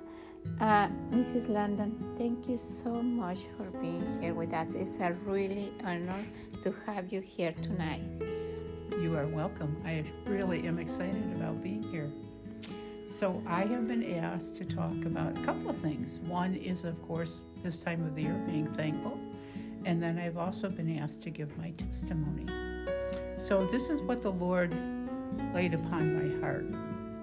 Uh, 0.59 0.87
Mrs. 1.11 1.47
London, 1.47 1.95
thank 2.17 2.49
you 2.49 2.57
so 2.57 2.91
much 2.91 3.39
for 3.55 3.63
being 3.79 4.21
here 4.21 4.33
with 4.33 4.53
us. 4.53 4.73
It's 4.73 4.97
a 4.97 5.13
really 5.25 5.71
honor 5.85 6.25
to 6.63 6.73
have 6.85 7.13
you 7.13 7.21
here 7.21 7.53
tonight. 7.61 8.03
You 9.01 9.15
are 9.15 9.27
welcome. 9.27 9.81
I 9.85 10.03
really 10.25 10.67
am 10.67 10.77
excited 10.77 11.31
about 11.35 11.63
being 11.63 11.81
here. 11.83 12.11
So, 13.09 13.41
I 13.47 13.61
have 13.61 13.87
been 13.87 14.03
asked 14.17 14.57
to 14.57 14.65
talk 14.65 14.93
about 15.05 15.37
a 15.37 15.41
couple 15.41 15.69
of 15.69 15.77
things. 15.77 16.19
One 16.27 16.55
is, 16.55 16.83
of 16.83 17.01
course, 17.01 17.39
this 17.63 17.81
time 17.81 18.05
of 18.05 18.15
the 18.15 18.23
year 18.23 18.43
being 18.45 18.67
thankful. 18.73 19.17
And 19.85 20.03
then 20.03 20.19
I've 20.19 20.37
also 20.37 20.69
been 20.69 20.99
asked 20.99 21.23
to 21.23 21.29
give 21.29 21.57
my 21.57 21.71
testimony. 21.71 22.45
So, 23.37 23.65
this 23.65 23.89
is 23.89 24.01
what 24.01 24.21
the 24.21 24.31
Lord 24.31 24.73
laid 25.53 25.73
upon 25.73 26.15
my 26.15 26.39
heart. 26.41 26.65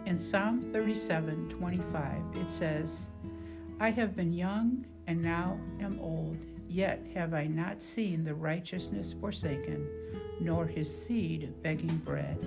In 0.06 0.16
Psalm 0.16 0.62
37 0.72 1.48
25, 1.48 2.14
it 2.36 2.48
says, 2.48 3.08
I 3.80 3.90
have 3.90 4.14
been 4.14 4.32
young 4.32 4.86
and 5.08 5.20
now 5.20 5.58
am 5.80 5.98
old, 6.00 6.46
yet 6.68 7.04
have 7.12 7.34
I 7.34 7.46
not 7.48 7.82
seen 7.82 8.22
the 8.22 8.34
righteousness 8.34 9.16
forsaken, 9.20 9.84
nor 10.38 10.64
his 10.64 10.88
seed 10.96 11.52
begging 11.60 11.96
bread. 11.98 12.38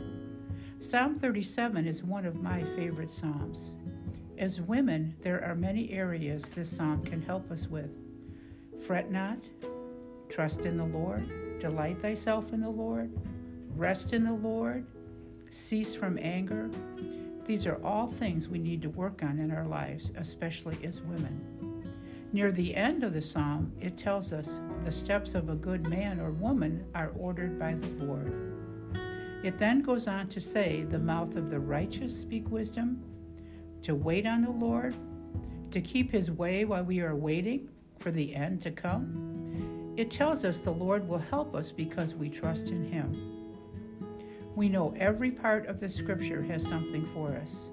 Psalm 0.79 1.13
37 1.13 1.85
is 1.85 2.01
one 2.01 2.25
of 2.25 2.41
my 2.41 2.61
favorite 2.61 3.09
Psalms. 3.09 3.73
As 4.37 4.61
women, 4.61 5.13
there 5.21 5.43
are 5.43 5.53
many 5.53 5.91
areas 5.91 6.47
this 6.47 6.73
Psalm 6.73 7.03
can 7.03 7.21
help 7.21 7.51
us 7.51 7.67
with. 7.67 7.91
Fret 8.87 9.11
not, 9.11 9.37
trust 10.29 10.65
in 10.65 10.77
the 10.77 10.85
Lord, 10.85 11.59
delight 11.59 12.01
thyself 12.01 12.53
in 12.53 12.61
the 12.61 12.69
Lord, 12.69 13.11
rest 13.75 14.13
in 14.13 14.23
the 14.23 14.31
Lord, 14.31 14.85
cease 15.49 15.93
from 15.93 16.17
anger. 16.17 16.69
These 17.49 17.65
are 17.65 17.83
all 17.83 18.05
things 18.05 18.47
we 18.47 18.59
need 18.59 18.83
to 18.83 18.91
work 18.91 19.23
on 19.23 19.39
in 19.39 19.49
our 19.49 19.65
lives, 19.65 20.13
especially 20.15 20.77
as 20.83 21.01
women. 21.01 21.83
Near 22.31 22.51
the 22.51 22.75
end 22.75 23.03
of 23.03 23.15
the 23.15 23.23
psalm, 23.23 23.73
it 23.81 23.97
tells 23.97 24.31
us 24.31 24.59
the 24.85 24.91
steps 24.91 25.33
of 25.33 25.49
a 25.49 25.55
good 25.55 25.87
man 25.87 26.19
or 26.19 26.29
woman 26.29 26.85
are 26.93 27.11
ordered 27.17 27.57
by 27.57 27.73
the 27.73 28.05
Lord. 28.05 28.31
It 29.43 29.57
then 29.57 29.81
goes 29.81 30.07
on 30.07 30.27
to 30.27 30.39
say, 30.39 30.83
The 30.83 30.99
mouth 30.99 31.35
of 31.37 31.49
the 31.49 31.59
righteous 31.59 32.15
speak 32.15 32.51
wisdom, 32.51 33.03
to 33.81 33.95
wait 33.95 34.27
on 34.27 34.43
the 34.43 34.51
Lord, 34.51 34.93
to 35.71 35.81
keep 35.81 36.11
his 36.11 36.29
way 36.29 36.65
while 36.65 36.83
we 36.83 37.01
are 37.01 37.15
waiting 37.15 37.67
for 37.97 38.11
the 38.11 38.35
end 38.35 38.61
to 38.61 38.69
come. 38.69 39.95
It 39.97 40.11
tells 40.11 40.45
us 40.45 40.59
the 40.59 40.69
Lord 40.69 41.09
will 41.09 41.17
help 41.17 41.55
us 41.55 41.71
because 41.71 42.13
we 42.13 42.29
trust 42.29 42.67
in 42.67 42.83
him. 42.83 43.38
We 44.59 44.67
know 44.67 44.93
every 44.99 45.31
part 45.31 45.67
of 45.67 45.79
the 45.79 45.87
scripture 45.87 46.43
has 46.43 46.67
something 46.67 47.09
for 47.13 47.29
us, 47.29 47.69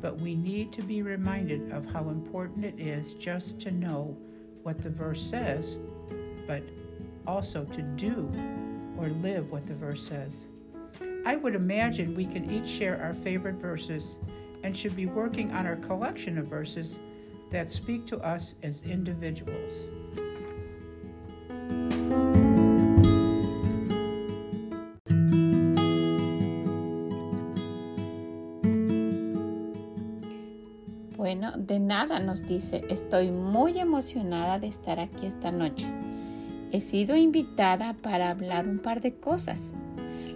but 0.00 0.20
we 0.20 0.34
need 0.34 0.72
to 0.72 0.82
be 0.82 1.00
reminded 1.00 1.70
of 1.70 1.86
how 1.86 2.08
important 2.08 2.64
it 2.64 2.74
is 2.76 3.14
just 3.14 3.60
to 3.60 3.70
know 3.70 4.16
what 4.64 4.82
the 4.82 4.90
verse 4.90 5.22
says, 5.22 5.78
but 6.48 6.64
also 7.24 7.64
to 7.66 7.82
do 7.82 8.28
or 8.98 9.06
live 9.22 9.52
what 9.52 9.68
the 9.68 9.76
verse 9.76 10.08
says. 10.08 10.48
I 11.24 11.36
would 11.36 11.54
imagine 11.54 12.16
we 12.16 12.26
can 12.26 12.50
each 12.50 12.68
share 12.68 13.00
our 13.00 13.14
favorite 13.14 13.60
verses 13.60 14.18
and 14.64 14.76
should 14.76 14.96
be 14.96 15.06
working 15.06 15.52
on 15.52 15.68
our 15.68 15.76
collection 15.76 16.36
of 16.36 16.48
verses 16.48 16.98
that 17.52 17.70
speak 17.70 18.06
to 18.06 18.18
us 18.18 18.56
as 18.64 18.82
individuals. 18.82 19.84
De 31.34 31.80
nada 31.80 32.20
nos 32.20 32.46
dice, 32.46 32.84
estoy 32.88 33.30
muy 33.30 33.78
emocionada 33.78 34.58
de 34.58 34.68
estar 34.68 35.00
aquí 35.00 35.26
esta 35.26 35.50
noche. 35.50 35.86
He 36.70 36.80
sido 36.80 37.16
invitada 37.16 37.94
para 37.94 38.30
hablar 38.30 38.68
un 38.68 38.78
par 38.78 39.00
de 39.00 39.14
cosas. 39.14 39.72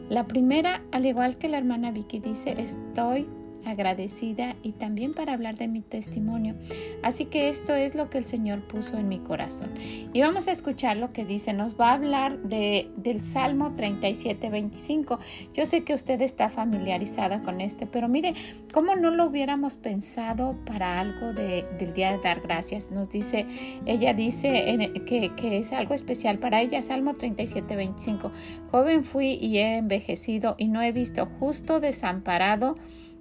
La 0.09 0.27
primera, 0.27 0.83
al 0.91 1.07
igual 1.07 1.37
que 1.37 1.49
la 1.49 1.59
hermana 1.59 1.91
Vicky 1.93 2.19
dice, 2.19 2.55
estoy 2.61 3.29
agradecida 3.69 4.57
y 4.63 4.73
también 4.73 5.15
para 5.15 5.33
hablar 5.33 5.57
de 5.57 5.69
mi 5.69 5.81
testimonio. 5.81 6.55
Así 7.03 7.27
que 7.27 7.49
esto 7.49 7.75
es 7.75 7.95
lo 7.95 8.11
que 8.11 8.19
el 8.19 8.25
Señor 8.25 8.67
puso 8.67 8.99
en 8.99 9.09
mi 9.09 9.19
corazón. 9.19 9.71
Y 10.13 10.21
vamos 10.21 10.49
a 10.49 10.53
escuchar 10.53 10.97
lo 10.97 11.13
que 11.13 11.25
dice. 11.25 11.53
Nos 11.53 11.79
va 11.79 11.91
a 11.91 11.95
hablar 11.95 12.39
de, 12.43 12.91
del 12.97 13.23
Salmo 13.23 13.75
37, 13.77 14.51
25. 14.51 15.19
Yo 15.55 15.67
sé 15.67 15.85
que 15.85 15.95
usted 15.95 16.21
está 16.21 16.49
familiarizada 16.51 17.43
con 17.43 17.61
este, 17.61 17.87
pero 17.87 18.09
mire, 18.09 18.35
¿cómo 18.73 18.97
no 18.97 19.11
lo 19.11 19.27
hubiéramos 19.27 19.77
pensado 19.77 20.57
para 20.65 20.99
algo 21.01 21.33
de, 21.33 21.65
del 21.79 21.95
Día 21.95 22.13
de 22.13 22.19
Dar 22.19 22.41
Gracias? 22.41 22.91
Nos 22.91 23.11
dice, 23.11 23.47
ella 23.87 24.15
dice 24.15 24.91
que, 25.07 25.35
que 25.35 25.59
es 25.59 25.73
algo 25.73 25.95
especial 25.95 26.39
para 26.39 26.61
ella. 26.61 26.83
Salmo 26.83 27.15
37, 27.15 27.77
25. 27.77 28.33
Joven 28.71 29.05
fui 29.05 29.39
y 29.41 29.59
he 29.59 29.77
envejecido 29.77 30.55
y 30.59 30.69
no 30.69 30.83
he 30.83 30.93
visto 30.93 31.27
justo 31.39 31.81
desamparado 31.81 32.77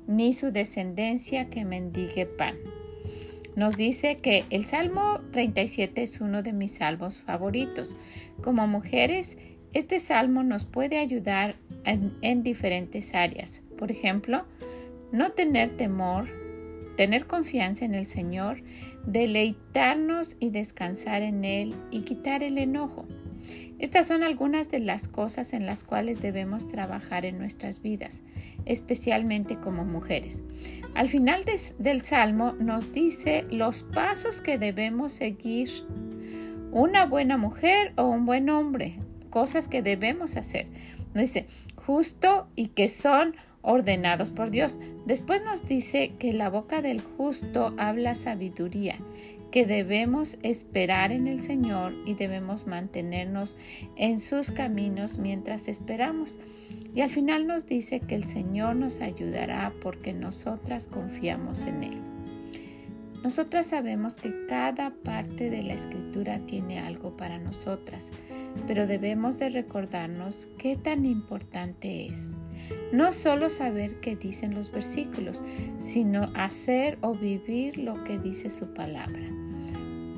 ni 0.08 0.34
su 0.34 0.52
descendencia 0.52 1.50
que 1.50 1.66
mendigue 1.66 2.26
pan. 2.26 2.56
Nos 3.56 3.76
dice 3.76 4.18
que 4.18 4.46
el 4.50 4.66
Salmo 4.66 5.20
37 5.32 6.04
es 6.04 6.22
uno 6.22 6.44
de 6.44 6.54
mis 6.54 6.74
salmos 6.74 7.20
favoritos. 7.20 7.98
Como 8.42 8.68
mujeres, 8.68 9.38
este 9.74 10.00
salmo 10.00 10.44
nos 10.44 10.66
puede 10.66 11.00
ayudar 11.00 11.56
en, 11.84 12.14
en 12.22 12.44
diferentes 12.44 13.16
áreas. 13.16 13.64
Por 13.78 13.92
ejemplo, 13.92 14.46
no 15.12 15.32
tener 15.32 15.76
temor, 15.76 16.28
tener 16.98 17.26
confianza 17.26 17.86
en 17.86 17.96
el 17.96 18.06
Señor, 18.06 18.62
deleitarnos 19.06 20.38
y 20.40 20.50
descansar 20.50 21.22
en 21.22 21.44
Él 21.44 21.74
y 21.90 22.02
quitar 22.02 22.44
el 22.44 22.58
enojo. 22.58 23.08
Estas 23.80 24.08
son 24.08 24.24
algunas 24.24 24.72
de 24.72 24.80
las 24.80 25.08
cosas 25.08 25.54
en 25.54 25.66
las 25.66 25.84
cuales 25.84 26.22
debemos 26.22 26.68
trabajar 26.68 27.26
en 27.26 27.38
nuestras 27.38 27.82
vidas, 27.82 28.24
especialmente 28.66 29.58
como 29.58 29.86
mujeres. 29.86 30.44
Al 30.96 31.10
final 31.10 31.44
del 31.78 32.02
Salmo 32.02 32.54
nos 32.54 32.92
dice 32.92 33.46
los 33.52 33.84
pasos 33.84 34.42
que 34.42 34.58
debemos 34.58 35.12
seguir. 35.12 35.70
Una 36.72 37.06
buena 37.06 37.38
mujer 37.38 37.94
o 37.98 38.06
un 38.06 38.26
buen 38.26 38.50
hombre, 38.50 38.96
cosas 39.30 39.68
que 39.68 39.82
debemos 39.82 40.38
hacer. 40.38 40.68
Dice, 41.14 41.46
justo 41.76 42.48
y 42.56 42.68
que 42.68 42.88
son 42.88 43.36
ordenados 43.62 44.32
por 44.32 44.50
Dios. 44.50 44.80
Después 45.06 45.44
nos 45.44 45.68
dice 45.68 46.14
que 46.20 46.34
la 46.34 46.50
boca 46.50 46.82
del 46.82 47.02
justo 47.02 47.74
habla 47.78 48.16
sabiduría 48.16 48.98
que 49.52 49.66
debemos 49.66 50.38
esperar 50.44 51.12
en 51.12 51.28
el 51.28 51.42
Señor 51.42 51.94
y 52.06 52.14
debemos 52.14 52.68
mantenernos 52.68 53.58
en 53.96 54.18
sus 54.18 54.52
caminos 54.52 55.18
mientras 55.18 55.68
esperamos. 55.68 56.40
Y 56.94 57.02
al 57.02 57.10
final 57.10 57.48
nos 57.48 57.66
dice 57.66 58.00
que 58.00 58.16
el 58.16 58.24
Señor 58.24 58.76
nos 58.76 59.02
ayudará 59.02 59.74
porque 59.82 60.14
nosotras 60.14 60.88
confiamos 60.88 61.66
en 61.66 61.84
Él. 61.84 62.02
Nosotras 63.28 63.68
sabemos 63.68 64.14
que 64.14 64.46
cada 64.48 64.92
parte 64.92 65.50
de 65.50 65.62
la 65.62 65.74
escritura 65.74 66.40
tiene 66.46 66.80
algo 66.80 67.18
para 67.18 67.40
nosotras, 67.40 68.12
pero 68.68 68.88
debemos 68.88 69.38
de 69.38 69.50
recordarnos 69.50 70.48
qué 70.58 70.78
tan 70.78 71.06
importante 71.06 72.06
es. 72.06 72.37
No 72.92 73.12
solo 73.12 73.50
saber 73.50 74.00
qué 74.00 74.16
dicen 74.16 74.56
los 74.56 74.72
versículos, 74.72 75.44
sino 75.78 76.30
hacer 76.36 76.98
o 77.02 77.14
vivir 77.14 77.78
lo 77.78 78.04
que 78.04 78.18
dice 78.18 78.50
su 78.50 78.74
palabra. 78.74 79.30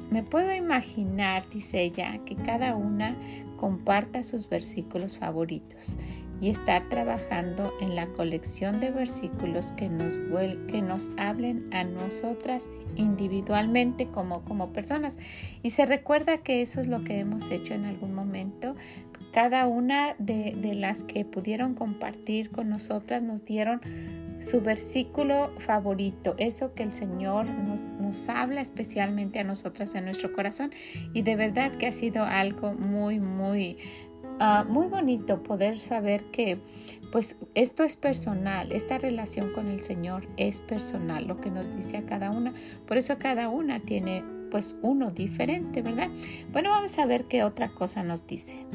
Me 0.09 0.23
puedo 0.23 0.53
imaginar, 0.53 1.47
dice 1.49 1.81
ella, 1.81 2.19
que 2.25 2.35
cada 2.35 2.75
una 2.75 3.15
comparta 3.57 4.23
sus 4.23 4.49
versículos 4.49 5.17
favoritos 5.17 5.97
y 6.41 6.49
estar 6.49 6.87
trabajando 6.89 7.73
en 7.81 7.95
la 7.95 8.07
colección 8.07 8.79
de 8.79 8.91
versículos 8.91 9.73
que 9.73 9.89
nos, 9.89 10.13
que 10.67 10.81
nos 10.81 11.11
hablen 11.17 11.67
a 11.73 11.83
nosotras 11.83 12.69
individualmente 12.95 14.07
como, 14.07 14.43
como 14.45 14.71
personas. 14.71 15.17
Y 15.63 15.71
se 15.71 15.85
recuerda 15.85 16.37
que 16.37 16.61
eso 16.61 16.79
es 16.79 16.87
lo 16.87 17.03
que 17.03 17.19
hemos 17.19 17.51
hecho 17.51 17.73
en 17.73 17.85
algún 17.85 18.13
momento. 18.13 18.75
Cada 19.41 19.67
una 19.67 20.15
de, 20.19 20.53
de 20.53 20.73
las 20.73 21.03
que 21.03 21.23
pudieron 21.23 21.73
compartir 21.73 22.51
con 22.51 22.67
nosotras 22.67 23.23
nos 23.23 23.45
dieron 23.45 23.79
su 24.41 24.59
versículo 24.59 25.53
favorito, 25.59 26.35
eso 26.37 26.73
que 26.73 26.83
el 26.83 26.93
Señor 26.93 27.45
nos, 27.45 27.83
nos, 27.83 28.27
habla 28.27 28.59
especialmente 28.59 29.39
a 29.39 29.45
nosotras 29.45 29.95
en 29.95 30.03
nuestro 30.03 30.33
corazón 30.33 30.71
y 31.13 31.21
de 31.21 31.37
verdad 31.37 31.71
que 31.71 31.87
ha 31.87 31.93
sido 31.93 32.25
algo 32.25 32.73
muy, 32.73 33.21
muy, 33.21 33.77
uh, 34.41 34.69
muy 34.69 34.87
bonito 34.87 35.41
poder 35.41 35.79
saber 35.79 36.25
que 36.33 36.59
pues 37.09 37.37
esto 37.55 37.85
es 37.85 37.95
personal, 37.95 38.73
esta 38.73 38.97
relación 38.97 39.53
con 39.53 39.69
el 39.69 39.79
Señor 39.79 40.27
es 40.35 40.59
personal, 40.59 41.27
lo 41.27 41.39
que 41.39 41.49
nos 41.49 41.73
dice 41.73 41.95
a 41.95 42.05
cada 42.05 42.29
una, 42.29 42.53
por 42.85 42.97
eso 42.97 43.17
cada 43.17 43.47
una 43.47 43.79
tiene 43.79 44.21
pues 44.51 44.75
uno 44.81 45.11
diferente, 45.11 45.81
¿verdad? 45.81 46.09
Bueno, 46.51 46.71
vamos 46.71 46.99
a 46.99 47.05
ver 47.05 47.23
qué 47.25 47.43
otra 47.43 47.69
cosa 47.69 48.03
nos 48.03 48.27
dice. 48.27 48.65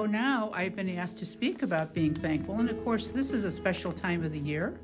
So 0.00 0.06
now 0.06 0.50
I've 0.54 0.74
been 0.74 0.96
asked 0.96 1.18
to 1.18 1.26
speak 1.26 1.60
about 1.62 1.92
being 1.92 2.14
thankful. 2.14 2.58
And 2.58 2.70
of 2.70 2.82
course, 2.84 3.08
this 3.08 3.32
is 3.32 3.44
a 3.44 3.52
special 3.52 3.92
time 3.92 4.24
of 4.24 4.32
the 4.32 4.38
year. 4.38 4.80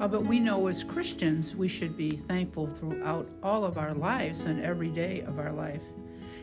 Uh, 0.00 0.08
but 0.08 0.26
we 0.26 0.40
know 0.40 0.66
as 0.66 0.82
Christians, 0.82 1.54
we 1.54 1.68
should 1.68 1.96
be 1.96 2.16
thankful 2.16 2.66
throughout 2.66 3.28
all 3.44 3.64
of 3.64 3.78
our 3.78 3.94
lives 3.94 4.44
and 4.46 4.64
every 4.64 4.88
day 4.88 5.20
of 5.20 5.38
our 5.38 5.52
life. 5.52 5.82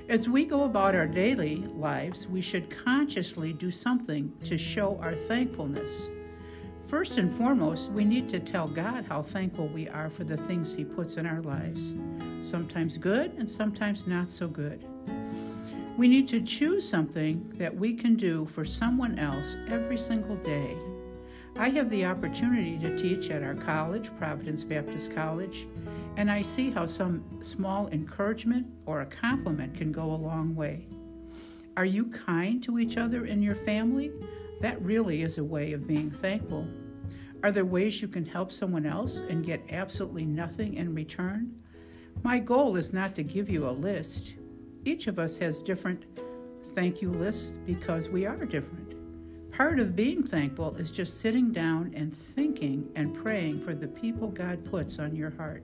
As 0.07 0.29
we 0.29 0.45
go 0.45 0.63
about 0.63 0.95
our 0.95 1.05
daily 1.05 1.65
lives, 1.75 2.25
we 2.25 2.39
should 2.39 2.69
consciously 2.69 3.51
do 3.51 3.69
something 3.69 4.31
to 4.45 4.57
show 4.57 4.97
our 5.01 5.15
thankfulness. 5.15 6.03
First 6.87 7.17
and 7.17 7.33
foremost, 7.33 7.91
we 7.91 8.05
need 8.05 8.29
to 8.29 8.39
tell 8.39 8.69
God 8.69 9.03
how 9.03 9.21
thankful 9.21 9.67
we 9.67 9.89
are 9.89 10.09
for 10.09 10.23
the 10.23 10.37
things 10.37 10.73
He 10.73 10.85
puts 10.85 11.17
in 11.17 11.25
our 11.25 11.41
lives, 11.41 11.93
sometimes 12.41 12.97
good 12.97 13.33
and 13.33 13.51
sometimes 13.51 14.07
not 14.07 14.31
so 14.31 14.47
good. 14.47 14.85
We 15.95 16.07
need 16.07 16.27
to 16.29 16.41
choose 16.41 16.89
something 16.89 17.53
that 17.57 17.75
we 17.75 17.93
can 17.93 18.15
do 18.15 18.47
for 18.47 18.65
someone 18.65 19.19
else 19.19 19.55
every 19.69 19.97
single 19.97 20.37
day. 20.37 20.75
I 21.55 21.69
have 21.69 21.91
the 21.91 22.05
opportunity 22.05 22.79
to 22.79 22.97
teach 22.97 23.29
at 23.29 23.43
our 23.43 23.53
college, 23.53 24.09
Providence 24.17 24.63
Baptist 24.63 25.13
College, 25.13 25.67
and 26.17 26.31
I 26.31 26.41
see 26.41 26.71
how 26.71 26.87
some 26.87 27.23
small 27.43 27.89
encouragement 27.89 28.65
or 28.87 29.01
a 29.01 29.05
compliment 29.05 29.75
can 29.75 29.91
go 29.91 30.05
a 30.05 30.15
long 30.15 30.55
way. 30.55 30.87
Are 31.77 31.85
you 31.85 32.05
kind 32.05 32.61
to 32.63 32.79
each 32.79 32.97
other 32.97 33.27
in 33.27 33.43
your 33.43 33.55
family? 33.55 34.11
That 34.61 34.81
really 34.81 35.21
is 35.21 35.37
a 35.37 35.43
way 35.43 35.73
of 35.73 35.85
being 35.85 36.09
thankful. 36.09 36.67
Are 37.43 37.51
there 37.51 37.65
ways 37.65 38.01
you 38.01 38.07
can 38.07 38.25
help 38.25 38.51
someone 38.51 38.87
else 38.87 39.17
and 39.29 39.45
get 39.45 39.61
absolutely 39.69 40.25
nothing 40.25 40.73
in 40.73 40.95
return? 40.95 41.53
My 42.23 42.39
goal 42.39 42.77
is 42.77 42.93
not 42.93 43.13
to 43.15 43.23
give 43.23 43.47
you 43.47 43.67
a 43.67 43.71
list. 43.71 44.33
Each 44.85 45.07
of 45.07 45.17
us 45.17 45.37
has 45.37 45.59
different 45.59 46.05
thank 46.75 47.01
you 47.01 47.11
lists 47.11 47.55
because 47.65 48.09
we 48.09 48.25
are 48.25 48.45
different. 48.45 48.95
Part 49.51 49.79
of 49.79 49.95
being 49.95 50.23
thankful 50.23 50.75
is 50.75 50.91
just 50.91 51.21
sitting 51.21 51.51
down 51.51 51.93
and 51.95 52.11
thinking 52.11 52.89
and 52.95 53.13
praying 53.13 53.63
for 53.63 53.75
the 53.75 53.87
people 53.87 54.27
God 54.27 54.65
puts 54.65 54.99
on 54.99 55.15
your 55.15 55.29
heart. 55.29 55.63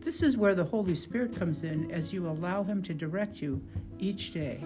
This 0.00 0.22
is 0.22 0.36
where 0.36 0.54
the 0.54 0.64
Holy 0.64 0.94
Spirit 0.94 1.34
comes 1.34 1.62
in 1.62 1.90
as 1.90 2.12
you 2.12 2.28
allow 2.28 2.62
Him 2.64 2.82
to 2.82 2.92
direct 2.92 3.40
you 3.40 3.62
each 3.98 4.34
day. 4.34 4.62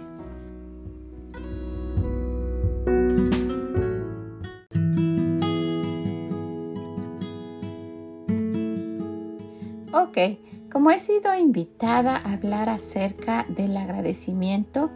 Ok, 9.93 10.41
como 10.71 10.91
he 10.91 10.99
sido 10.99 11.35
invitada 11.35 12.17
a 12.17 12.33
hablar 12.33 12.69
acerca 12.69 13.47
del 13.49 13.77
agradecimiento 13.77 14.91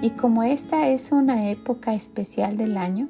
y 0.00 0.10
como 0.10 0.42
esta 0.42 0.88
es 0.88 1.12
una 1.12 1.50
época 1.50 1.94
especial 1.94 2.56
del 2.56 2.76
año, 2.76 3.08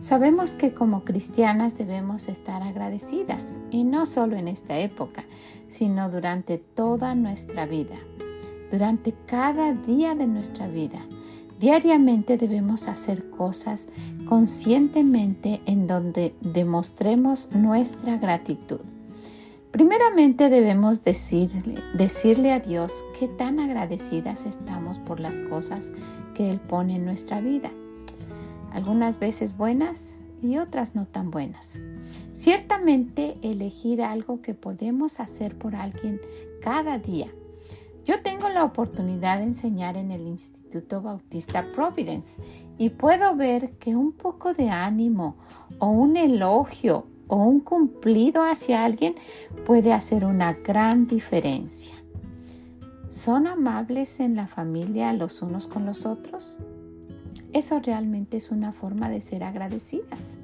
sabemos 0.00 0.54
que 0.54 0.74
como 0.74 1.04
cristianas 1.04 1.78
debemos 1.78 2.28
estar 2.28 2.62
agradecidas 2.62 3.60
y 3.70 3.84
no 3.84 4.06
solo 4.06 4.36
en 4.36 4.48
esta 4.48 4.78
época, 4.78 5.24
sino 5.68 6.10
durante 6.10 6.58
toda 6.58 7.14
nuestra 7.14 7.66
vida, 7.66 7.96
durante 8.70 9.14
cada 9.26 9.72
día 9.72 10.14
de 10.14 10.26
nuestra 10.26 10.66
vida. 10.66 11.06
Diariamente 11.60 12.36
debemos 12.36 12.86
hacer 12.86 13.30
cosas 13.30 13.88
conscientemente 14.28 15.62
en 15.64 15.86
donde 15.86 16.34
demostremos 16.42 17.50
nuestra 17.52 18.18
gratitud. 18.18 18.80
Primeramente 19.76 20.48
debemos 20.48 21.04
decirle, 21.04 21.82
decirle 21.92 22.50
a 22.50 22.60
Dios 22.60 23.04
qué 23.20 23.28
tan 23.28 23.60
agradecidas 23.60 24.46
estamos 24.46 24.98
por 24.98 25.20
las 25.20 25.38
cosas 25.38 25.92
que 26.34 26.50
Él 26.50 26.58
pone 26.60 26.96
en 26.96 27.04
nuestra 27.04 27.42
vida. 27.42 27.70
Algunas 28.72 29.18
veces 29.18 29.58
buenas 29.58 30.24
y 30.40 30.56
otras 30.56 30.94
no 30.94 31.04
tan 31.04 31.30
buenas. 31.30 31.78
Ciertamente 32.32 33.36
elegir 33.42 34.00
algo 34.00 34.40
que 34.40 34.54
podemos 34.54 35.20
hacer 35.20 35.58
por 35.58 35.76
alguien 35.76 36.22
cada 36.62 36.96
día. 36.96 37.26
Yo 38.06 38.22
tengo 38.22 38.48
la 38.48 38.64
oportunidad 38.64 39.36
de 39.36 39.44
enseñar 39.44 39.98
en 39.98 40.10
el 40.10 40.26
Instituto 40.26 41.02
Bautista 41.02 41.62
Providence 41.74 42.40
y 42.78 42.88
puedo 42.88 43.36
ver 43.36 43.72
que 43.72 43.94
un 43.94 44.12
poco 44.12 44.54
de 44.54 44.70
ánimo 44.70 45.36
o 45.78 45.88
un 45.88 46.16
elogio 46.16 47.08
o 47.28 47.36
un 47.36 47.60
cumplido 47.60 48.42
hacia 48.44 48.84
alguien 48.84 49.14
puede 49.64 49.92
hacer 49.92 50.24
una 50.24 50.52
gran 50.52 51.06
diferencia. 51.06 51.94
¿Son 53.08 53.46
amables 53.46 54.20
en 54.20 54.36
la 54.36 54.46
familia 54.46 55.12
los 55.12 55.42
unos 55.42 55.68
con 55.68 55.86
los 55.86 56.06
otros? 56.06 56.58
Eso 57.52 57.80
realmente 57.80 58.36
es 58.36 58.50
una 58.50 58.72
forma 58.72 59.08
de 59.08 59.20
ser 59.20 59.42
agradecidas. 59.42 60.38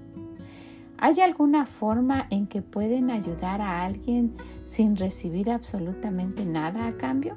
¿Hay 0.99 1.21
alguna 1.21 1.67
forma 1.67 2.27
en 2.31 2.47
que 2.47 2.62
pueden 2.62 3.11
ayudar 3.11 3.61
a 3.61 3.85
alguien 3.85 4.35
sin 4.65 4.97
recibir 4.97 5.51
absolutamente 5.51 6.47
nada 6.47 6.87
a 6.87 6.97
cambio? 6.97 7.37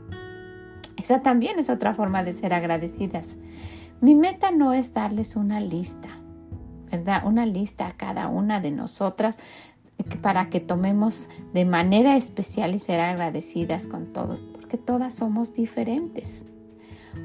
Esa 0.97 1.21
también 1.21 1.59
es 1.59 1.69
otra 1.69 1.93
forma 1.93 2.23
de 2.23 2.33
ser 2.33 2.53
agradecidas. 2.53 3.37
Mi 4.01 4.15
meta 4.15 4.51
no 4.51 4.71
es 4.71 4.93
darles 4.93 5.35
una 5.35 5.59
lista 5.59 6.24
una 7.25 7.45
lista 7.45 7.87
a 7.87 7.91
cada 7.91 8.27
una 8.27 8.59
de 8.59 8.71
nosotras 8.71 9.39
para 10.21 10.49
que 10.49 10.59
tomemos 10.59 11.29
de 11.53 11.65
manera 11.65 12.15
especial 12.15 12.75
y 12.75 12.79
ser 12.79 12.99
agradecidas 12.99 13.87
con 13.87 14.13
todos, 14.13 14.39
porque 14.53 14.77
todas 14.77 15.15
somos 15.15 15.53
diferentes. 15.53 16.45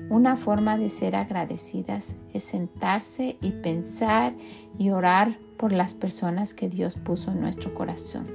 Una 0.08 0.36
forma 0.36 0.76
de 0.78 0.88
ser 0.88 1.16
agradecidas 1.16 2.16
es 2.32 2.44
sentarse 2.44 3.36
y 3.40 3.50
pensar 3.50 4.34
y 4.78 4.90
orar 4.90 5.38
por 5.56 5.72
las 5.72 5.94
personas 5.94 6.54
que 6.54 6.68
Dios 6.68 6.96
puso 6.96 7.32
en 7.32 7.40
nuestro 7.40 7.74
corazón. 7.74 8.26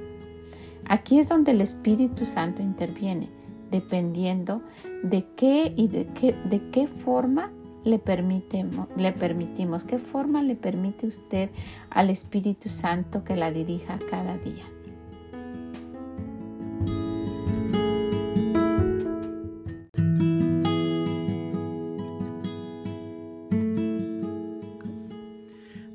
Aquí 0.88 1.18
es 1.18 1.28
donde 1.28 1.52
el 1.52 1.60
Espíritu 1.60 2.24
Santo 2.26 2.62
interviene, 2.62 3.28
dependiendo 3.70 4.62
de 5.02 5.26
qué 5.34 5.72
y 5.74 5.88
de 5.88 6.06
qué, 6.08 6.34
de 6.48 6.70
qué 6.70 6.86
forma 6.86 7.50
le, 7.86 8.00
le 8.96 9.12
permitimos? 9.12 9.84
¿Qué 9.84 9.98
forma 9.98 10.42
le 10.42 10.56
permite 10.56 11.06
usted 11.06 11.50
al 11.90 12.10
Espíritu 12.10 12.68
Santo 12.68 13.24
que 13.24 13.36
la 13.36 13.50
dirija 13.50 13.98
cada 14.10 14.36
día? 14.38 14.64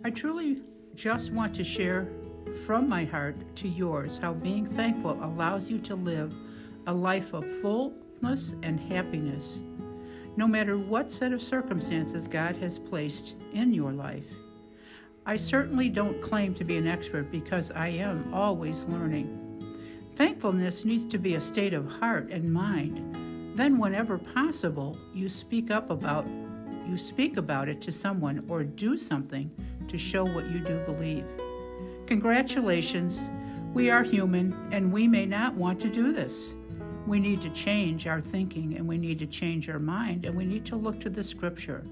I 0.03 0.09
truly 0.09 0.61
just 0.95 1.31
want 1.31 1.53
to 1.55 1.63
share 1.63 2.07
from 2.65 2.89
my 2.89 3.05
heart 3.05 3.35
to 3.55 3.67
yours 3.67 4.17
how 4.17 4.33
being 4.33 4.65
thankful 4.65 5.17
allows 5.23 5.69
you 5.69 5.77
to 5.79 5.95
live 5.95 6.33
a 6.87 6.93
life 6.93 7.33
of 7.33 7.45
fullness 7.61 8.55
and 8.63 8.79
happiness 8.79 9.61
no 10.37 10.47
matter 10.47 10.77
what 10.77 11.11
set 11.11 11.33
of 11.33 11.41
circumstances 11.41 12.27
God 12.27 12.55
has 12.57 12.79
placed 12.79 13.35
in 13.53 13.73
your 13.73 13.91
life. 13.91 14.25
I 15.25 15.35
certainly 15.35 15.89
don't 15.89 16.21
claim 16.21 16.53
to 16.55 16.63
be 16.63 16.77
an 16.77 16.87
expert 16.87 17.31
because 17.31 17.69
I 17.71 17.89
am 17.89 18.33
always 18.33 18.85
learning. 18.85 19.37
Thankfulness 20.15 20.83
needs 20.83 21.05
to 21.05 21.17
be 21.17 21.35
a 21.35 21.41
state 21.41 21.73
of 21.73 21.87
heart 21.87 22.29
and 22.31 22.51
mind. 22.51 23.57
Then 23.57 23.77
whenever 23.77 24.17
possible, 24.17 24.97
you 25.13 25.29
speak 25.29 25.71
up 25.71 25.89
about 25.89 26.27
you 26.87 26.97
speak 26.97 27.37
about 27.37 27.69
it 27.69 27.81
to 27.81 27.91
someone 27.91 28.43
or 28.49 28.63
do 28.63 28.97
something 28.97 29.51
to 29.87 29.97
show 29.97 30.25
what 30.25 30.49
you 30.49 30.59
do 30.59 30.79
believe. 30.85 31.25
Congratulations. 32.07 33.29
We 33.73 33.89
are 33.89 34.03
human 34.03 34.69
and 34.71 34.91
we 34.91 35.07
may 35.07 35.25
not 35.25 35.53
want 35.53 35.79
to 35.81 35.89
do 35.89 36.11
this 36.11 36.49
we 37.07 37.19
need 37.19 37.41
to 37.41 37.49
change 37.49 38.07
our 38.07 38.21
thinking 38.21 38.75
and 38.77 38.87
we 38.87 38.97
need 38.97 39.19
to 39.19 39.25
change 39.25 39.69
our 39.69 39.79
mind 39.79 40.25
and 40.25 40.35
we 40.35 40.45
need 40.45 40.65
to 40.65 40.75
look 40.75 40.99
to 41.01 41.09
the 41.09 41.23
scripture. 41.23 41.83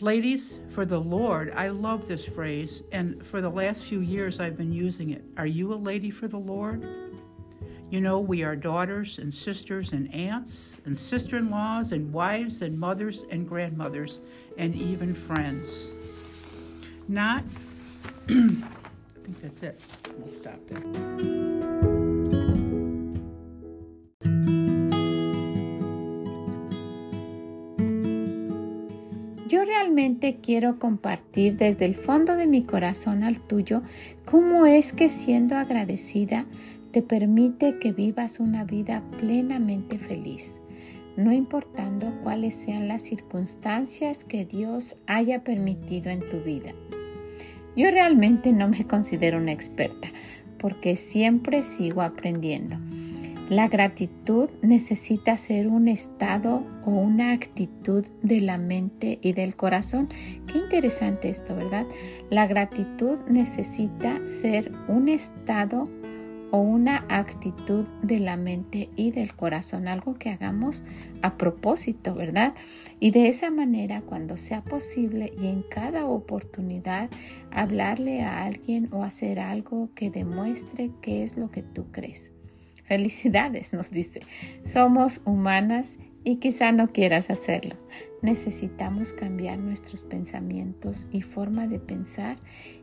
Ladies, 0.00 0.58
for 0.70 0.84
the 0.84 1.00
Lord, 1.00 1.52
I 1.54 1.68
love 1.68 2.08
this 2.08 2.24
phrase, 2.24 2.82
and 2.90 3.24
for 3.24 3.40
the 3.40 3.48
last 3.48 3.84
few 3.84 4.00
years 4.00 4.40
I've 4.40 4.56
been 4.56 4.72
using 4.72 5.10
it. 5.10 5.24
Are 5.36 5.46
you 5.46 5.72
a 5.72 5.76
lady 5.76 6.10
for 6.10 6.26
the 6.26 6.36
Lord? 6.38 6.84
You 7.90 8.00
know, 8.00 8.18
we 8.18 8.42
are 8.42 8.56
daughters 8.56 9.18
and 9.18 9.32
sisters 9.32 9.92
and 9.92 10.12
aunts 10.12 10.78
and 10.84 10.98
sister 10.98 11.36
in 11.36 11.48
laws 11.48 11.92
and 11.92 12.12
wives 12.12 12.60
and 12.60 12.76
mothers 12.76 13.24
and 13.30 13.48
grandmothers 13.48 14.18
and 14.58 14.74
even 14.74 15.14
friends. 15.14 15.92
Not, 17.06 17.44
I 18.28 18.32
think 18.32 19.40
that's 19.40 19.62
it. 19.62 19.80
I'll 20.20 20.28
stop 20.28 20.58
there. 20.68 21.73
Quiero 30.42 30.78
compartir 30.78 31.56
desde 31.56 31.84
el 31.84 31.94
fondo 31.94 32.36
de 32.36 32.46
mi 32.46 32.62
corazón 32.62 33.22
al 33.22 33.40
tuyo 33.40 33.82
cómo 34.24 34.66
es 34.66 34.92
que 34.92 35.08
siendo 35.08 35.56
agradecida 35.56 36.46
te 36.90 37.02
permite 37.02 37.78
que 37.78 37.92
vivas 37.92 38.40
una 38.40 38.64
vida 38.64 39.02
plenamente 39.18 39.98
feliz, 39.98 40.60
no 41.16 41.32
importando 41.32 42.12
cuáles 42.22 42.54
sean 42.54 42.88
las 42.88 43.02
circunstancias 43.02 44.24
que 44.24 44.44
Dios 44.44 44.96
haya 45.06 45.42
permitido 45.42 46.10
en 46.10 46.20
tu 46.20 46.40
vida. 46.40 46.72
Yo 47.76 47.90
realmente 47.90 48.52
no 48.52 48.68
me 48.68 48.86
considero 48.86 49.38
una 49.38 49.52
experta 49.52 50.08
porque 50.58 50.96
siempre 50.96 51.62
sigo 51.62 52.02
aprendiendo 52.02 52.76
la 53.50 53.68
gratitud 53.68 54.48
necesita 54.62 55.36
ser 55.36 55.68
un 55.68 55.86
estado 55.86 56.64
o 56.84 56.92
una 56.92 57.32
actitud 57.32 58.06
de 58.22 58.40
la 58.40 58.56
mente 58.56 59.18
y 59.20 59.34
del 59.34 59.54
corazón. 59.54 60.08
Qué 60.46 60.58
interesante 60.58 61.28
esto, 61.28 61.54
¿verdad? 61.54 61.86
La 62.30 62.46
gratitud 62.46 63.18
necesita 63.28 64.26
ser 64.26 64.72
un 64.88 65.10
estado 65.10 65.88
o 66.52 66.58
una 66.58 67.04
actitud 67.08 67.84
de 68.02 68.20
la 68.20 68.36
mente 68.36 68.88
y 68.96 69.10
del 69.10 69.34
corazón, 69.34 69.88
algo 69.88 70.14
que 70.14 70.30
hagamos 70.30 70.84
a 71.20 71.36
propósito, 71.36 72.14
¿verdad? 72.14 72.54
Y 72.98 73.10
de 73.10 73.28
esa 73.28 73.50
manera, 73.50 74.02
cuando 74.02 74.36
sea 74.38 74.62
posible 74.62 75.32
y 75.36 75.48
en 75.48 75.64
cada 75.68 76.06
oportunidad, 76.06 77.10
hablarle 77.50 78.22
a 78.22 78.44
alguien 78.44 78.88
o 78.92 79.02
hacer 79.02 79.38
algo 79.38 79.90
que 79.94 80.10
demuestre 80.10 80.92
qué 81.02 81.24
es 81.24 81.36
lo 81.36 81.50
que 81.50 81.62
tú 81.62 81.86
crees. 81.90 82.32
Felicidades, 82.84 83.72
nos 83.72 83.90
dice. 83.90 84.20
Somos 84.62 85.22
humanas 85.24 85.98
y 86.22 86.36
quizá 86.36 86.72
no 86.72 86.92
quieras 86.92 87.30
hacerlo. 87.30 87.76
Necesitamos 88.22 89.12
cambiar 89.12 89.58
nuestros 89.58 90.02
pensamientos 90.02 91.08
y 91.12 91.22
forma 91.22 91.66
de 91.66 91.78
pensar 91.78 92.38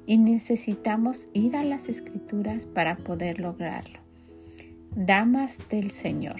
y 0.06 0.18
necesitamos 0.18 1.30
ir 1.34 1.56
a 1.56 1.64
las 1.64 1.90
escrituras 1.90 2.68
para 2.68 2.98
poder 2.98 3.40
lograrlo. 3.40 4.00
damas 4.96 5.58
del 5.70 5.90
Señor. 5.92 6.36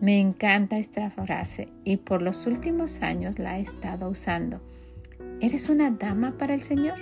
Me 0.00 0.20
encanta 0.20 0.76
esta 0.76 1.08
frase 1.10 1.68
y 1.84 1.98
por 1.98 2.20
los 2.20 2.46
últimos 2.46 3.00
años 3.00 3.38
la 3.38 3.58
he 3.58 3.62
estado 3.62 4.10
usando. 4.10 4.60
¿Eres 5.40 5.68
una 5.68 5.90
dama 5.90 6.36
para 6.36 6.54
el 6.54 6.62
Señor? 6.62 6.98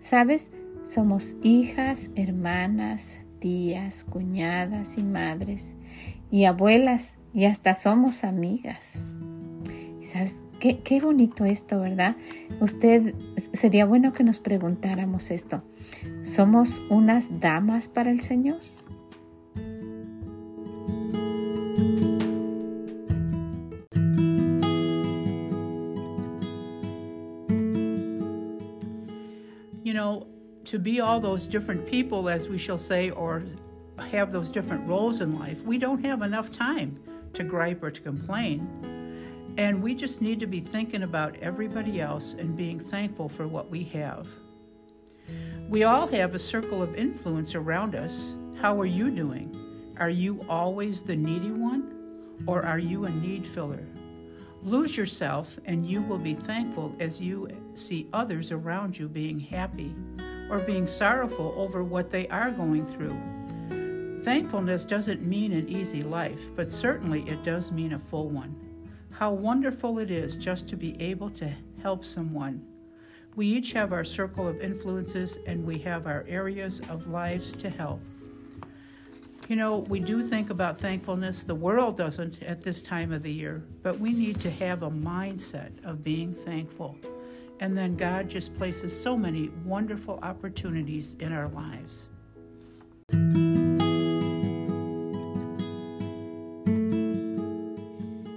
¿Sabes? 0.00 0.50
Somos 0.84 1.36
hijas, 1.42 2.10
hermanas, 2.16 3.20
tías, 3.40 4.04
cuñadas 4.04 4.98
y 4.98 5.02
madres 5.02 5.74
y 6.30 6.44
abuelas 6.44 7.18
y 7.34 7.46
hasta 7.46 7.74
somos 7.74 8.24
amigas. 8.24 9.04
¿Sabes? 10.00 10.40
Qué, 10.60 10.80
qué 10.80 11.00
bonito 11.00 11.44
esto, 11.44 11.80
¿verdad? 11.80 12.16
Usted, 12.60 13.14
sería 13.52 13.86
bueno 13.86 14.12
que 14.12 14.24
nos 14.24 14.38
preguntáramos 14.40 15.30
esto. 15.30 15.62
¿Somos 16.22 16.82
unas 16.90 17.40
damas 17.40 17.88
para 17.88 18.10
el 18.10 18.20
Señor? 18.20 18.58
To 30.70 30.78
be 30.78 31.00
all 31.00 31.18
those 31.18 31.48
different 31.48 31.84
people, 31.84 32.28
as 32.28 32.46
we 32.46 32.56
shall 32.56 32.78
say, 32.78 33.10
or 33.10 33.42
have 34.12 34.30
those 34.30 34.52
different 34.52 34.86
roles 34.88 35.20
in 35.20 35.36
life, 35.36 35.60
we 35.62 35.76
don't 35.76 36.04
have 36.04 36.22
enough 36.22 36.52
time 36.52 36.96
to 37.34 37.42
gripe 37.42 37.82
or 37.82 37.90
to 37.90 38.00
complain. 38.00 39.52
And 39.58 39.82
we 39.82 39.96
just 39.96 40.22
need 40.22 40.38
to 40.38 40.46
be 40.46 40.60
thinking 40.60 41.02
about 41.02 41.34
everybody 41.38 42.00
else 42.00 42.34
and 42.34 42.56
being 42.56 42.78
thankful 42.78 43.28
for 43.28 43.48
what 43.48 43.68
we 43.68 43.82
have. 43.86 44.28
We 45.68 45.82
all 45.82 46.06
have 46.06 46.36
a 46.36 46.38
circle 46.38 46.84
of 46.84 46.94
influence 46.94 47.56
around 47.56 47.96
us. 47.96 48.36
How 48.60 48.80
are 48.80 48.86
you 48.86 49.10
doing? 49.10 49.92
Are 49.98 50.08
you 50.08 50.40
always 50.48 51.02
the 51.02 51.16
needy 51.16 51.50
one? 51.50 52.36
Or 52.46 52.62
are 52.62 52.78
you 52.78 53.06
a 53.06 53.10
need 53.10 53.44
filler? 53.44 53.84
Lose 54.62 54.96
yourself, 54.96 55.58
and 55.64 55.84
you 55.84 56.00
will 56.00 56.18
be 56.18 56.34
thankful 56.34 56.94
as 57.00 57.20
you 57.20 57.48
see 57.74 58.06
others 58.12 58.52
around 58.52 58.96
you 58.96 59.08
being 59.08 59.40
happy 59.40 59.96
or 60.50 60.58
being 60.58 60.86
sorrowful 60.86 61.54
over 61.56 61.82
what 61.82 62.10
they 62.10 62.26
are 62.28 62.50
going 62.50 62.84
through. 62.84 63.16
Thankfulness 64.22 64.84
doesn't 64.84 65.22
mean 65.22 65.52
an 65.52 65.68
easy 65.68 66.02
life, 66.02 66.50
but 66.54 66.70
certainly 66.70 67.22
it 67.28 67.42
does 67.42 67.72
mean 67.72 67.94
a 67.94 67.98
full 67.98 68.28
one. 68.28 68.54
How 69.12 69.32
wonderful 69.32 69.98
it 69.98 70.10
is 70.10 70.36
just 70.36 70.68
to 70.68 70.76
be 70.76 71.00
able 71.00 71.30
to 71.30 71.50
help 71.82 72.04
someone. 72.04 72.66
We 73.36 73.46
each 73.46 73.72
have 73.72 73.92
our 73.92 74.04
circle 74.04 74.46
of 74.46 74.60
influences 74.60 75.38
and 75.46 75.64
we 75.64 75.78
have 75.78 76.06
our 76.06 76.24
areas 76.28 76.80
of 76.90 77.06
lives 77.06 77.52
to 77.56 77.70
help. 77.70 78.02
You 79.48 79.56
know, 79.56 79.78
we 79.78 80.00
do 80.00 80.22
think 80.22 80.50
about 80.50 80.80
thankfulness. 80.80 81.42
The 81.42 81.54
world 81.54 81.96
doesn't 81.96 82.42
at 82.42 82.60
this 82.60 82.82
time 82.82 83.12
of 83.12 83.22
the 83.22 83.32
year, 83.32 83.62
but 83.82 83.98
we 83.98 84.12
need 84.12 84.38
to 84.40 84.50
have 84.50 84.82
a 84.82 84.90
mindset 84.90 85.72
of 85.84 86.04
being 86.04 86.34
thankful. 86.34 86.96
And 87.60 87.76
then 87.76 87.94
God 87.96 88.30
just 88.30 88.54
places 88.54 88.98
so 88.98 89.16
many 89.16 89.50
wonderful 89.66 90.18
opportunities 90.22 91.14
in 91.20 91.32
our 91.32 91.48
lives. 91.48 92.08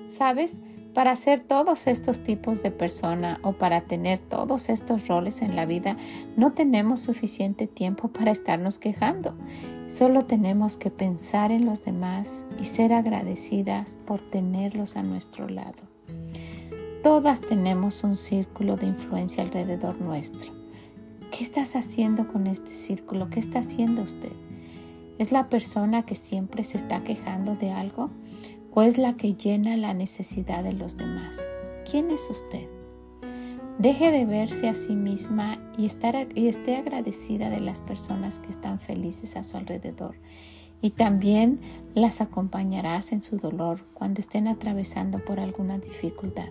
¿Sabes? 0.07 0.59
Para 0.93 1.15
ser 1.15 1.39
todos 1.39 1.87
estos 1.87 2.19
tipos 2.19 2.61
de 2.61 2.69
persona 2.69 3.39
o 3.41 3.53
para 3.53 3.81
tener 3.81 4.19
todos 4.19 4.69
estos 4.69 5.07
roles 5.07 5.41
en 5.41 5.55
la 5.55 5.65
vida, 5.65 5.97
no 6.37 6.51
tenemos 6.51 6.99
suficiente 6.99 7.65
tiempo 7.65 8.09
para 8.09 8.31
estarnos 8.31 8.77
quejando. 8.77 9.35
Solo 9.87 10.25
tenemos 10.25 10.77
que 10.77 10.91
pensar 10.91 11.51
en 11.51 11.65
los 11.65 11.83
demás 11.83 12.45
y 12.59 12.65
ser 12.65 12.93
agradecidas 12.93 13.99
por 14.05 14.19
tenerlos 14.19 14.95
a 14.95 15.01
nuestro 15.01 15.49
lado. 15.49 15.92
Todas 17.03 17.41
tenemos 17.41 18.03
un 18.03 18.15
círculo 18.15 18.77
de 18.77 18.87
influencia 18.87 19.43
alrededor 19.43 19.99
nuestro. 20.01 20.53
¿Qué 21.31 21.43
estás 21.43 21.75
haciendo 21.75 22.27
con 22.27 22.47
este 22.47 22.69
círculo? 22.69 23.29
¿Qué 23.29 23.39
está 23.39 23.59
haciendo 23.59 24.01
usted? 24.01 24.31
¿Es 25.19 25.31
la 25.31 25.49
persona 25.49 26.05
que 26.05 26.15
siempre 26.15 26.63
se 26.63 26.77
está 26.77 27.03
quejando 27.03 27.55
de 27.55 27.71
algo? 27.71 28.09
o 28.75 28.81
es 28.81 28.97
la 28.97 29.13
que 29.13 29.35
llena 29.35 29.77
la 29.77 29.93
necesidad 29.93 30.63
de 30.63 30.73
los 30.73 30.97
demás? 30.97 31.47
¿Quién 31.89 32.09
es 32.11 32.27
usted? 32.29 32.67
Deje 33.77 34.11
de 34.11 34.25
verse 34.25 34.67
a 34.67 34.75
sí 34.75 34.95
misma 34.95 35.59
y, 35.77 35.87
y 36.35 36.47
esté 36.47 36.75
agradecida 36.75 37.49
de 37.49 37.59
las 37.59 37.81
personas 37.81 38.39
que 38.39 38.49
están 38.49 38.79
felices 38.79 39.35
a 39.35 39.43
su 39.43 39.57
alrededor. 39.57 40.15
Y 40.81 40.91
también 40.91 41.59
las 41.93 42.19
acompañarás 42.19 43.13
en 43.13 43.21
su 43.21 43.37
dolor 43.37 43.85
cuando 43.93 44.19
estén 44.19 44.47
atravesando 44.47 45.19
por 45.19 45.39
alguna 45.39 45.77
dificultad. 45.79 46.49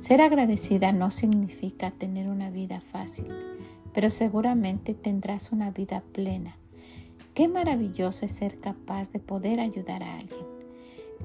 Ser 0.00 0.22
agradecida 0.22 0.92
no 0.92 1.10
significa 1.10 1.90
tener 1.90 2.28
una 2.28 2.50
vida 2.50 2.80
fácil, 2.80 3.26
pero 3.92 4.08
seguramente 4.08 4.94
tendrás 4.94 5.52
una 5.52 5.70
vida 5.70 6.02
plena. 6.12 6.56
Qué 7.34 7.48
maravilloso 7.48 8.24
es 8.24 8.32
ser 8.32 8.58
capaz 8.58 9.12
de 9.12 9.18
poder 9.18 9.60
ayudar 9.60 10.02
a 10.02 10.18
alguien. 10.18 10.40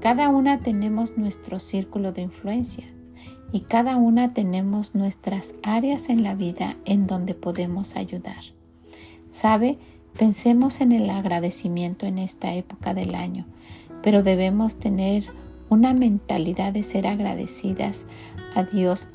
Cada 0.02 0.28
una 0.28 0.60
tenemos 0.60 1.18
nuestro 1.18 1.60
círculo 1.62 2.12
de 2.12 2.24
influencia 2.24 2.86
y 3.54 3.62
cada 3.62 3.96
una 3.96 4.34
tenemos 4.34 4.94
nuestras 4.94 5.56
áreas 5.64 6.10
en 6.10 6.24
la 6.24 6.36
vida 6.36 6.76
en 6.84 7.08
donde 7.08 7.34
podemos 7.34 7.96
ayudar. 7.96 8.44
¿Sabe? 9.30 9.78
Pensemos 10.18 10.82
en 10.82 10.92
el 10.92 11.10
agradecimiento 11.10 12.06
en 12.06 12.20
esta 12.20 12.54
época 12.54 12.94
del 12.94 13.16
año, 13.16 13.46
pero 14.02 14.22
debemos 14.22 14.76
tener 14.76 15.26
una 15.70 15.94
mentalidad 15.94 16.74
de 16.74 16.84
ser 16.84 17.08
agradecidas 17.08 18.06
a 18.56 18.64
Dios. 18.64 19.10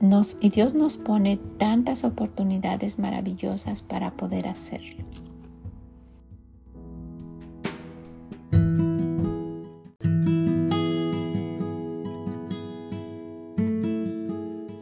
Nos, 0.00 0.36
y 0.40 0.50
Dios 0.50 0.74
nos 0.74 0.98
pone 0.98 1.38
tantas 1.58 2.04
oportunidades 2.04 2.98
maravillosas 2.98 3.82
para 3.82 4.10
poder 4.10 4.46
hacerlo. 4.46 5.04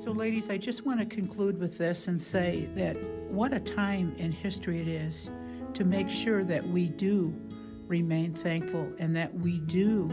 So, 0.02 0.10
ladies, 0.10 0.50
I 0.50 0.58
just 0.58 0.84
want 0.84 0.98
to 0.98 1.06
conclude 1.06 1.60
with 1.60 1.78
this 1.78 2.08
and 2.08 2.20
say 2.20 2.68
that 2.74 2.96
what 3.30 3.52
a 3.52 3.60
time 3.60 4.14
in 4.18 4.32
history 4.32 4.80
it 4.80 4.88
is 4.88 5.30
to 5.74 5.84
make 5.84 6.10
sure 6.10 6.42
that 6.44 6.64
we 6.68 6.88
do 6.88 7.32
remain 7.86 8.34
thankful 8.34 8.88
and 8.98 9.14
that 9.14 9.32
we 9.32 9.58
do 9.60 10.08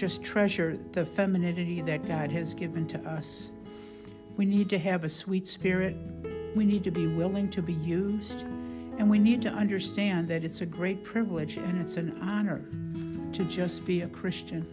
just 0.00 0.22
treasure 0.22 0.78
the 0.92 1.04
femininity 1.04 1.82
that 1.82 2.08
God 2.08 2.32
has 2.32 2.54
given 2.54 2.86
to 2.86 2.98
us. 3.00 3.50
We 4.38 4.46
need 4.46 4.70
to 4.70 4.78
have 4.78 5.04
a 5.04 5.10
sweet 5.10 5.46
spirit. 5.46 5.94
We 6.56 6.64
need 6.64 6.84
to 6.84 6.90
be 6.90 7.06
willing 7.06 7.50
to 7.50 7.60
be 7.60 7.74
used. 7.74 8.40
And 8.96 9.10
we 9.10 9.18
need 9.18 9.42
to 9.42 9.50
understand 9.50 10.26
that 10.28 10.42
it's 10.42 10.62
a 10.62 10.66
great 10.66 11.04
privilege 11.04 11.58
and 11.58 11.78
it's 11.78 11.98
an 11.98 12.18
honor 12.22 12.64
to 13.34 13.44
just 13.44 13.84
be 13.84 14.00
a 14.00 14.08
Christian. 14.08 14.66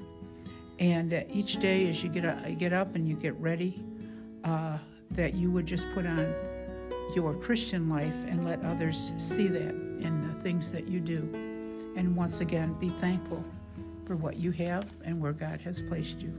And 0.79 1.13
uh, 1.13 1.23
each 1.29 1.57
day, 1.57 1.89
as 1.89 2.01
you 2.01 2.07
get, 2.07 2.23
uh, 2.23 2.49
get 2.51 2.71
up 2.71 2.95
and 2.95 3.05
you 3.05 3.17
get 3.17 3.35
ready, 3.35 3.83
uh, 4.45 4.77
that 5.11 5.33
you 5.33 5.51
would 5.51 5.65
just 5.65 5.85
put 5.93 6.05
on 6.05 6.33
your 7.13 7.33
Christian 7.33 7.89
life 7.89 8.15
and 8.29 8.45
let 8.45 8.63
others 8.63 9.11
see 9.17 9.49
that 9.49 9.71
in 9.71 10.25
the 10.25 10.41
things 10.41 10.71
that 10.71 10.87
you 10.87 11.01
do. 11.01 11.17
And 11.97 12.15
once 12.15 12.39
again, 12.39 12.75
be 12.79 12.87
thankful 12.87 13.43
for 14.07 14.15
what 14.15 14.37
you 14.37 14.51
have 14.53 14.85
and 15.03 15.21
where 15.21 15.33
God 15.33 15.59
has 15.61 15.81
placed 15.81 16.21
you. 16.21 16.31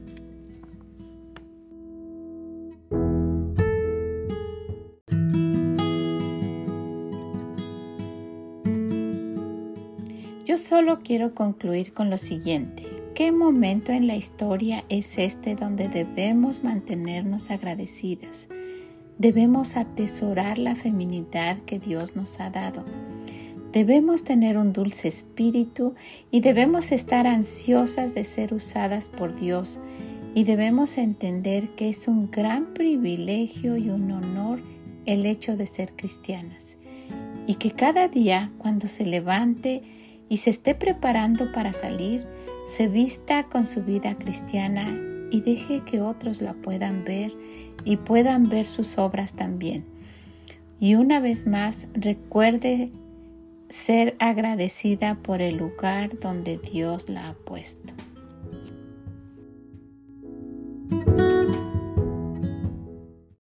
Yo 10.45 10.57
solo 10.57 11.01
quiero 11.03 11.35
concluir 11.35 11.93
con 11.93 12.09
lo 12.09 12.17
siguiente. 12.17 12.87
¿Qué 13.13 13.31
momento 13.31 13.91
en 13.91 14.07
la 14.07 14.15
historia 14.15 14.83
es 14.89 15.19
este 15.19 15.53
donde 15.53 15.89
debemos 15.89 16.63
mantenernos 16.63 17.51
agradecidas? 17.51 18.47
Debemos 19.19 19.75
atesorar 19.77 20.57
la 20.57 20.75
feminidad 20.75 21.59
que 21.65 21.77
Dios 21.77 22.15
nos 22.15 22.39
ha 22.39 22.49
dado. 22.49 22.83
Debemos 23.71 24.23
tener 24.23 24.57
un 24.57 24.73
dulce 24.73 25.07
espíritu 25.07 25.93
y 26.31 26.41
debemos 26.41 26.91
estar 26.91 27.27
ansiosas 27.27 28.15
de 28.15 28.23
ser 28.23 28.53
usadas 28.53 29.09
por 29.09 29.39
Dios 29.39 29.79
y 30.33 30.43
debemos 30.43 30.97
entender 30.97 31.69
que 31.75 31.89
es 31.89 32.07
un 32.07 32.31
gran 32.31 32.73
privilegio 32.73 33.77
y 33.77 33.89
un 33.89 34.11
honor 34.11 34.59
el 35.05 35.25
hecho 35.25 35.55
de 35.55 35.67
ser 35.67 35.93
cristianas 35.95 36.77
y 37.45 37.55
que 37.55 37.71
cada 37.71 38.07
día 38.07 38.51
cuando 38.57 38.87
se 38.87 39.05
levante 39.05 39.81
y 40.29 40.37
se 40.37 40.51
esté 40.51 40.75
preparando 40.75 41.51
para 41.51 41.73
salir, 41.73 42.23
se 42.67 42.87
vista 42.87 43.45
con 43.45 43.65
su 43.65 43.83
vida 43.83 44.15
cristiana 44.15 44.87
y 45.31 45.41
deje 45.41 45.81
que 45.81 46.01
otros 46.01 46.41
la 46.41 46.53
puedan 46.53 47.03
ver 47.03 47.33
y 47.85 47.97
puedan 47.97 48.49
ver 48.49 48.67
sus 48.67 48.97
obras 48.99 49.33
también. 49.33 49.85
Y 50.79 50.95
una 50.95 51.19
vez 51.19 51.47
más, 51.47 51.87
recuerde 51.93 52.91
ser 53.69 54.15
agradecida 54.19 55.15
por 55.15 55.41
el 55.41 55.57
lugar 55.57 56.19
donde 56.19 56.57
Dios 56.57 57.09
la 57.09 57.29
ha 57.29 57.33
puesto. 57.33 57.93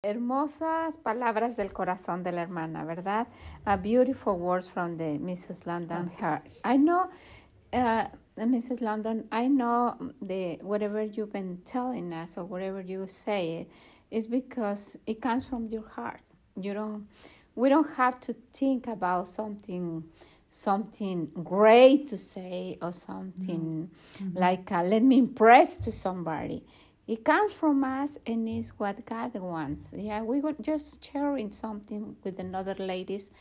Hermosas 0.02 0.98
palabras 0.98 1.56
del 1.56 1.74
corazón 1.74 2.24
de 2.24 2.32
la 2.32 2.42
hermana, 2.42 2.84
¿verdad? 2.86 3.28
A 3.66 3.78
beautiful 3.78 4.36
words 4.36 4.70
from 4.70 4.98
the 4.98 5.18
Mrs. 5.20 5.66
London. 5.66 6.12
Her, 6.20 6.42
I 6.64 6.78
know, 6.78 7.10
uh, 7.74 8.06
Mrs. 8.38 8.82
London, 8.82 9.28
I 9.32 9.48
know 9.48 9.96
the 10.22 10.60
whatever 10.62 11.02
you've 11.04 11.32
been 11.32 11.60
telling 11.66 12.14
us 12.14 12.38
or 12.38 12.46
whatever 12.46 12.82
you 12.82 13.08
say 13.08 13.68
is 14.12 14.28
because 14.28 14.98
it 15.06 15.22
comes 15.22 15.48
from 15.48 15.68
your 15.68 15.88
heart. 15.88 16.22
You 16.56 16.74
don't. 16.74 17.08
We 17.56 17.70
don't 17.70 17.90
have 17.96 18.20
to 18.22 18.36
think 18.54 18.88
about 18.88 19.28
something 19.28 20.04
something 20.50 21.30
great 21.44 22.08
to 22.08 22.16
say 22.16 22.78
or 22.82 22.94
something 22.94 23.90
mm-hmm. 24.18 24.38
like 24.38 24.72
uh, 24.72 24.82
let 24.84 25.04
me 25.04 25.18
impress 25.18 25.76
to 25.76 25.92
somebody 25.92 26.64
it 27.08 27.24
comes 27.24 27.54
from 27.54 27.84
us 27.84 28.18
and 28.26 28.50
is 28.50 28.72
what 28.78 29.06
God 29.06 29.36
wants. 29.36 29.84
Yeah, 29.96 30.24
we 30.24 30.42
were 30.42 30.56
just 30.60 31.06
sharing 31.06 31.52
something 31.52 32.16
with 32.24 32.40
another 32.40 32.74
ladies 32.80 33.32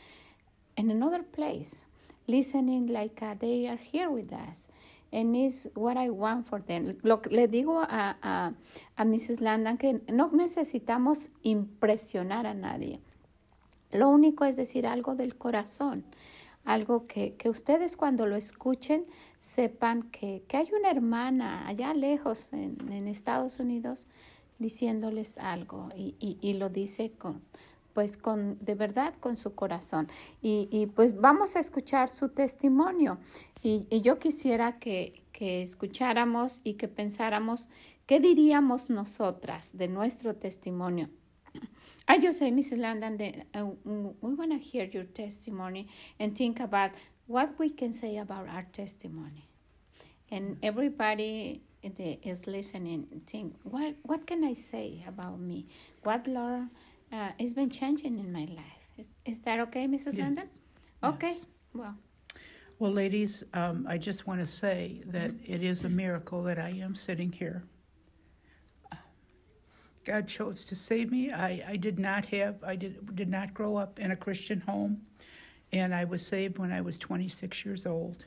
in 0.77 0.91
another 0.91 1.23
place, 1.23 1.85
listening 2.27 2.87
like 2.87 3.21
uh, 3.23 3.33
they 3.39 3.67
are 3.67 3.77
here 3.77 4.11
with 4.11 4.31
us. 4.31 4.67
And 5.11 5.35
it's 5.35 5.65
what 5.73 5.97
I 5.97 6.09
want 6.09 6.47
for 6.47 6.59
them. 6.59 6.97
Lo, 7.03 7.21
le 7.31 7.47
digo 7.47 7.81
a, 7.81 8.15
a, 8.21 8.53
a 8.97 9.05
Mrs. 9.05 9.41
Landon 9.41 9.77
que 9.77 9.99
no 10.09 10.29
necesitamos 10.29 11.29
impresionar 11.43 12.45
a 12.45 12.53
nadie. 12.53 12.99
Lo 13.91 14.09
único 14.09 14.45
es 14.45 14.55
decir 14.55 14.87
algo 14.87 15.15
del 15.15 15.35
corazón 15.35 16.05
algo 16.65 17.05
que, 17.05 17.35
que, 17.35 17.49
ustedes 17.49 17.95
cuando 17.95 18.25
lo 18.25 18.35
escuchen 18.35 19.05
sepan 19.39 20.09
que, 20.09 20.43
que 20.47 20.57
hay 20.57 20.69
una 20.77 20.89
hermana 20.89 21.67
allá 21.67 21.93
lejos 21.93 22.51
en, 22.51 22.91
en 22.91 23.07
Estados 23.07 23.59
Unidos 23.59 24.07
diciéndoles 24.57 25.37
algo 25.37 25.89
y, 25.95 26.15
y, 26.19 26.37
y, 26.41 26.53
lo 26.53 26.69
dice 26.69 27.11
con 27.11 27.41
pues 27.93 28.17
con 28.17 28.57
de 28.59 28.75
verdad 28.75 29.13
con 29.21 29.37
su 29.37 29.55
corazón. 29.55 30.09
Y, 30.41 30.67
y 30.69 30.87
pues 30.87 31.15
vamos 31.15 31.55
a 31.55 31.59
escuchar 31.59 32.09
su 32.09 32.27
testimonio. 32.27 33.19
Y, 33.61 33.87
y 33.89 34.01
yo 34.01 34.19
quisiera 34.19 34.79
que, 34.79 35.23
que 35.31 35.61
escucháramos 35.61 36.59
y 36.65 36.73
que 36.73 36.89
pensáramos 36.89 37.69
qué 38.05 38.19
diríamos 38.19 38.89
nosotras 38.89 39.77
de 39.77 39.87
nuestro 39.87 40.35
testimonio 40.35 41.09
I 42.07 42.19
just 42.19 42.39
say, 42.39 42.51
Mrs. 42.51 42.79
Landon, 42.79 43.17
that, 43.17 43.35
uh, 43.53 43.65
we 43.83 44.33
want 44.33 44.51
to 44.51 44.57
hear 44.57 44.85
your 44.85 45.03
testimony 45.03 45.87
and 46.19 46.37
think 46.37 46.59
about 46.59 46.91
what 47.27 47.57
we 47.57 47.69
can 47.69 47.91
say 47.91 48.17
about 48.17 48.47
our 48.47 48.65
testimony. 48.71 49.49
And 50.29 50.57
everybody 50.61 51.61
is 51.83 52.47
listening, 52.47 53.21
think, 53.27 53.55
what, 53.63 53.95
what 54.03 54.27
can 54.27 54.43
I 54.43 54.53
say 54.53 55.03
about 55.07 55.39
me? 55.39 55.67
What, 56.03 56.27
Laura, 56.27 56.69
uh, 57.11 57.29
has 57.39 57.53
been 57.53 57.69
changing 57.69 58.19
in 58.19 58.31
my 58.31 58.45
life? 58.45 58.81
Is, 58.97 59.07
is 59.25 59.39
that 59.41 59.59
okay, 59.61 59.87
Mrs. 59.87 60.05
Yes. 60.05 60.17
Landon? 60.17 60.49
Okay, 61.03 61.33
yes. 61.33 61.45
well. 61.73 61.95
Well, 62.77 62.91
ladies, 62.91 63.43
um, 63.53 63.85
I 63.87 63.97
just 63.97 64.27
want 64.27 64.41
to 64.41 64.47
say 64.47 65.01
that 65.07 65.31
mm-hmm. 65.31 65.53
it 65.53 65.63
is 65.63 65.83
a 65.83 65.89
miracle 65.89 66.43
that 66.43 66.59
I 66.59 66.69
am 66.69 66.93
sitting 66.93 67.31
here 67.31 67.63
God 70.05 70.27
chose 70.27 70.65
to 70.65 70.75
save 70.75 71.11
me. 71.11 71.31
I, 71.31 71.63
I 71.67 71.75
did 71.77 71.97
not 71.97 72.27
have, 72.27 72.63
I 72.63 72.75
did, 72.75 73.15
did 73.15 73.27
not 73.27 73.55
grow 73.55 73.75
up 73.75 73.99
in 73.99 74.11
a 74.11 74.15
Christian 74.15 74.61
home, 74.61 75.01
and 75.71 75.95
I 75.95 76.03
was 76.05 76.25
saved 76.25 76.59
when 76.59 76.71
I 76.71 76.81
was 76.81 76.99
26 76.99 77.65
years 77.65 77.87
old. 77.87 78.25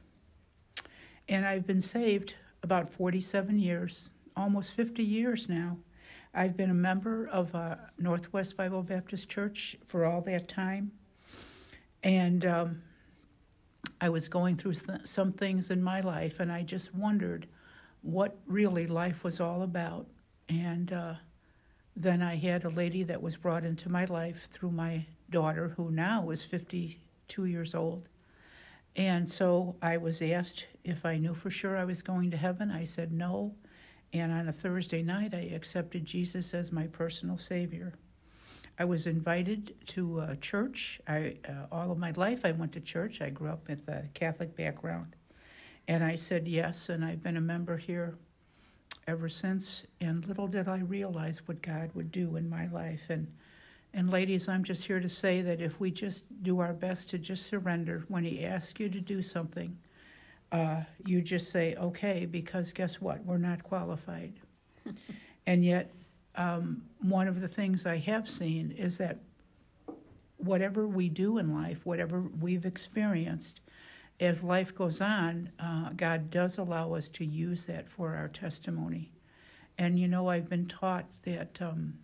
And 1.28 1.46
I've 1.46 1.66
been 1.66 1.80
saved 1.80 2.34
about 2.64 2.90
47 2.90 3.60
years, 3.60 4.10
almost 4.36 4.72
50 4.72 5.04
years 5.04 5.48
now. 5.48 5.78
I've 6.34 6.56
been 6.56 6.70
a 6.70 6.74
member 6.74 7.28
of 7.28 7.54
uh, 7.54 7.76
Northwest 7.96 8.56
Bible 8.56 8.82
Baptist 8.82 9.28
Church 9.28 9.76
for 9.84 10.04
all 10.04 10.20
that 10.22 10.48
time. 10.48 10.90
And 12.02 12.44
um, 12.44 12.82
I 14.00 14.08
was 14.08 14.28
going 14.28 14.56
through 14.56 14.74
some 15.04 15.32
things 15.32 15.70
in 15.70 15.82
my 15.82 16.00
life, 16.00 16.40
and 16.40 16.50
I 16.50 16.62
just 16.62 16.92
wondered 16.92 17.46
what 18.02 18.36
really 18.46 18.86
life 18.88 19.22
was 19.22 19.40
all 19.40 19.62
about. 19.62 20.06
And 20.48 20.92
uh, 20.92 21.14
then 22.00 22.22
I 22.22 22.36
had 22.36 22.64
a 22.64 22.68
lady 22.68 23.02
that 23.02 23.20
was 23.20 23.36
brought 23.36 23.64
into 23.64 23.88
my 23.88 24.04
life 24.04 24.48
through 24.52 24.70
my 24.70 25.06
daughter, 25.28 25.74
who 25.76 25.90
now 25.90 26.30
is 26.30 26.42
52 26.42 27.44
years 27.44 27.74
old. 27.74 28.08
And 28.94 29.28
so 29.28 29.74
I 29.82 29.96
was 29.96 30.22
asked 30.22 30.66
if 30.84 31.04
I 31.04 31.16
knew 31.18 31.34
for 31.34 31.50
sure 31.50 31.76
I 31.76 31.84
was 31.84 32.02
going 32.02 32.30
to 32.30 32.36
heaven. 32.36 32.70
I 32.70 32.84
said 32.84 33.12
no. 33.12 33.56
And 34.12 34.30
on 34.30 34.48
a 34.48 34.52
Thursday 34.52 35.02
night, 35.02 35.34
I 35.34 35.50
accepted 35.52 36.04
Jesus 36.04 36.54
as 36.54 36.70
my 36.70 36.86
personal 36.86 37.36
Savior. 37.36 37.94
I 38.78 38.84
was 38.84 39.08
invited 39.08 39.74
to 39.88 40.20
a 40.20 40.36
church. 40.36 41.00
I, 41.08 41.38
uh, 41.48 41.66
all 41.72 41.90
of 41.90 41.98
my 41.98 42.12
life, 42.12 42.44
I 42.44 42.52
went 42.52 42.72
to 42.72 42.80
church. 42.80 43.20
I 43.20 43.30
grew 43.30 43.48
up 43.48 43.68
with 43.68 43.88
a 43.88 44.04
Catholic 44.14 44.56
background. 44.56 45.16
And 45.88 46.04
I 46.04 46.14
said 46.14 46.46
yes, 46.46 46.88
and 46.88 47.04
I've 47.04 47.24
been 47.24 47.36
a 47.36 47.40
member 47.40 47.76
here 47.76 48.18
ever 49.08 49.28
since, 49.28 49.86
and 50.00 50.26
little 50.28 50.46
did 50.46 50.68
I 50.68 50.78
realize 50.78 51.40
what 51.48 51.62
God 51.62 51.90
would 51.94 52.12
do 52.12 52.36
in 52.36 52.48
my 52.48 52.68
life. 52.68 53.06
And 53.08 53.28
and 53.94 54.10
ladies, 54.10 54.48
I'm 54.48 54.64
just 54.64 54.84
here 54.84 55.00
to 55.00 55.08
say 55.08 55.40
that 55.40 55.62
if 55.62 55.80
we 55.80 55.90
just 55.90 56.42
do 56.42 56.60
our 56.60 56.74
best 56.74 57.08
to 57.10 57.18
just 57.18 57.46
surrender 57.46 58.04
when 58.08 58.22
He 58.22 58.44
asks 58.44 58.78
you 58.78 58.90
to 58.90 59.00
do 59.00 59.22
something, 59.22 59.78
uh, 60.52 60.82
you 61.06 61.22
just 61.22 61.50
say 61.50 61.74
okay, 61.74 62.26
because 62.26 62.70
guess 62.70 63.00
what? 63.00 63.24
We're 63.24 63.38
not 63.38 63.62
qualified. 63.62 64.34
and 65.46 65.64
yet, 65.64 65.90
um, 66.34 66.82
one 67.00 67.28
of 67.28 67.40
the 67.40 67.48
things 67.48 67.86
I 67.86 67.96
have 67.96 68.28
seen 68.28 68.72
is 68.72 68.98
that 68.98 69.18
whatever 70.36 70.86
we 70.86 71.08
do 71.08 71.38
in 71.38 71.54
life, 71.54 71.84
whatever 71.84 72.20
we've 72.20 72.66
experienced, 72.66 73.60
as 74.20 74.42
life 74.42 74.74
goes 74.74 75.00
on, 75.00 75.50
uh, 75.58 75.90
God 75.96 76.30
does 76.30 76.58
allow 76.58 76.94
us 76.94 77.08
to 77.10 77.24
use 77.24 77.66
that 77.66 77.88
for 77.88 78.16
our 78.16 78.28
testimony. 78.28 79.10
And 79.76 79.98
you 79.98 80.08
know, 80.08 80.28
I've 80.28 80.48
been 80.48 80.66
taught 80.66 81.06
that, 81.22 81.60
um, 81.62 81.94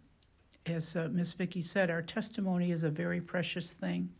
as 0.66 0.94
uh, 0.94 1.08
Miss 1.10 1.32
Vicki 1.32 1.62
said, 1.62 1.90
our 1.90 2.02
testimony 2.02 2.70
is 2.70 2.84
a 2.84 2.90
very 2.90 3.20
precious 3.20 3.72
thing, 3.72 4.10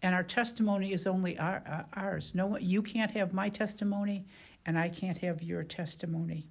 and 0.00 0.14
our 0.14 0.22
testimony 0.22 0.92
is 0.92 1.06
only 1.06 1.38
our, 1.38 1.62
uh, 1.68 1.98
ours. 1.98 2.32
No, 2.34 2.56
you 2.56 2.82
can't 2.82 3.10
have 3.10 3.34
my 3.34 3.48
testimony, 3.48 4.24
and 4.64 4.78
I 4.78 4.88
can't 4.88 5.18
have 5.18 5.42
your 5.42 5.64
testimony. 5.64 6.46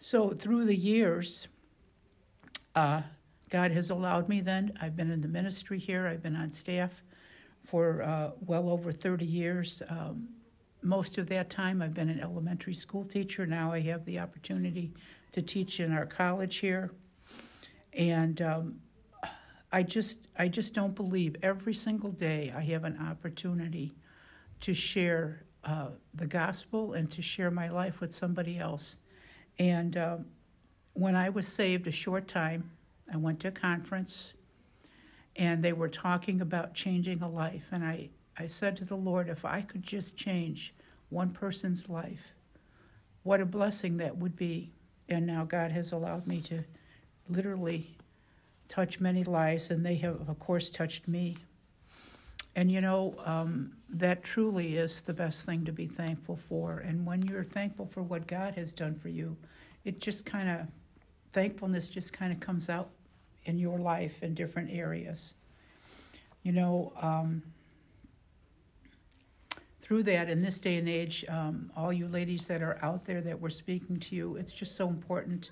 So 0.00 0.30
through 0.30 0.64
the 0.64 0.76
years, 0.76 1.46
uh, 2.74 3.02
God 3.48 3.70
has 3.70 3.88
allowed 3.88 4.28
me. 4.28 4.40
Then 4.40 4.76
I've 4.80 4.96
been 4.96 5.10
in 5.10 5.22
the 5.22 5.28
ministry 5.28 5.78
here. 5.78 6.06
I've 6.06 6.22
been 6.22 6.36
on 6.36 6.52
staff 6.52 7.02
for 7.68 8.02
uh, 8.02 8.30
well 8.40 8.70
over 8.70 8.90
30 8.90 9.26
years. 9.26 9.82
Um, 9.90 10.28
most 10.80 11.18
of 11.18 11.28
that 11.28 11.50
time, 11.50 11.82
I've 11.82 11.92
been 11.92 12.08
an 12.08 12.18
elementary 12.18 12.72
school 12.72 13.04
teacher. 13.04 13.44
Now 13.44 13.72
I 13.72 13.80
have 13.80 14.06
the 14.06 14.18
opportunity 14.20 14.94
to 15.32 15.42
teach 15.42 15.78
in 15.78 15.92
our 15.92 16.06
college 16.06 16.56
here, 16.56 16.92
and 17.92 18.40
um, 18.40 18.80
I 19.70 19.82
just 19.82 20.28
I 20.38 20.48
just 20.48 20.72
don't 20.72 20.94
believe 20.94 21.36
every 21.42 21.74
single 21.74 22.10
day 22.10 22.54
I 22.56 22.62
have 22.62 22.84
an 22.84 22.98
opportunity 23.06 23.94
to 24.60 24.72
share 24.72 25.44
uh, 25.62 25.88
the 26.14 26.26
gospel 26.26 26.94
and 26.94 27.10
to 27.10 27.20
share 27.20 27.50
my 27.50 27.68
life 27.68 28.00
with 28.00 28.14
somebody 28.14 28.58
else. 28.58 28.96
And 29.58 29.94
um, 29.98 30.24
when 30.94 31.14
I 31.14 31.28
was 31.28 31.46
saved, 31.46 31.86
a 31.86 31.90
short 31.92 32.28
time, 32.28 32.70
I 33.12 33.18
went 33.18 33.40
to 33.40 33.48
a 33.48 33.52
conference 33.52 34.32
and 35.38 35.62
they 35.62 35.72
were 35.72 35.88
talking 35.88 36.40
about 36.40 36.74
changing 36.74 37.22
a 37.22 37.28
life. 37.28 37.68
And 37.70 37.84
I, 37.84 38.10
I 38.36 38.46
said 38.46 38.76
to 38.78 38.84
the 38.84 38.96
Lord, 38.96 39.28
if 39.28 39.44
I 39.44 39.62
could 39.62 39.84
just 39.84 40.16
change 40.16 40.74
one 41.08 41.30
person's 41.30 41.88
life, 41.88 42.34
what 43.22 43.40
a 43.40 43.46
blessing 43.46 43.96
that 43.98 44.18
would 44.18 44.36
be. 44.36 44.72
And 45.08 45.26
now 45.26 45.44
God 45.44 45.70
has 45.70 45.92
allowed 45.92 46.26
me 46.26 46.40
to 46.42 46.64
literally 47.30 47.96
touch 48.68 49.00
many 49.00 49.24
lives, 49.24 49.70
and 49.70 49.86
they 49.86 49.94
have, 49.96 50.28
of 50.28 50.38
course, 50.38 50.68
touched 50.68 51.08
me. 51.08 51.36
And 52.56 52.70
you 52.70 52.80
know, 52.80 53.14
um, 53.24 53.72
that 53.88 54.24
truly 54.24 54.76
is 54.76 55.00
the 55.02 55.14
best 55.14 55.46
thing 55.46 55.64
to 55.64 55.72
be 55.72 55.86
thankful 55.86 56.36
for. 56.36 56.78
And 56.80 57.06
when 57.06 57.22
you're 57.22 57.44
thankful 57.44 57.86
for 57.86 58.02
what 58.02 58.26
God 58.26 58.56
has 58.56 58.72
done 58.72 58.96
for 58.96 59.08
you, 59.08 59.36
it 59.84 60.00
just 60.00 60.26
kind 60.26 60.50
of, 60.50 60.66
thankfulness 61.32 61.88
just 61.88 62.12
kind 62.12 62.32
of 62.32 62.40
comes 62.40 62.68
out 62.68 62.90
in 63.48 63.58
your 63.58 63.78
life 63.78 64.22
in 64.22 64.34
different 64.34 64.70
areas. 64.70 65.32
You 66.42 66.52
know, 66.52 66.92
um, 67.00 67.42
through 69.80 70.02
that, 70.04 70.28
in 70.28 70.42
this 70.42 70.60
day 70.60 70.76
and 70.76 70.88
age, 70.88 71.24
um, 71.28 71.72
all 71.74 71.92
you 71.92 72.06
ladies 72.08 72.46
that 72.46 72.62
are 72.62 72.78
out 72.82 73.06
there 73.06 73.22
that 73.22 73.40
we're 73.40 73.48
speaking 73.48 73.98
to 74.00 74.14
you, 74.14 74.36
it's 74.36 74.52
just 74.52 74.76
so 74.76 74.88
important 74.88 75.50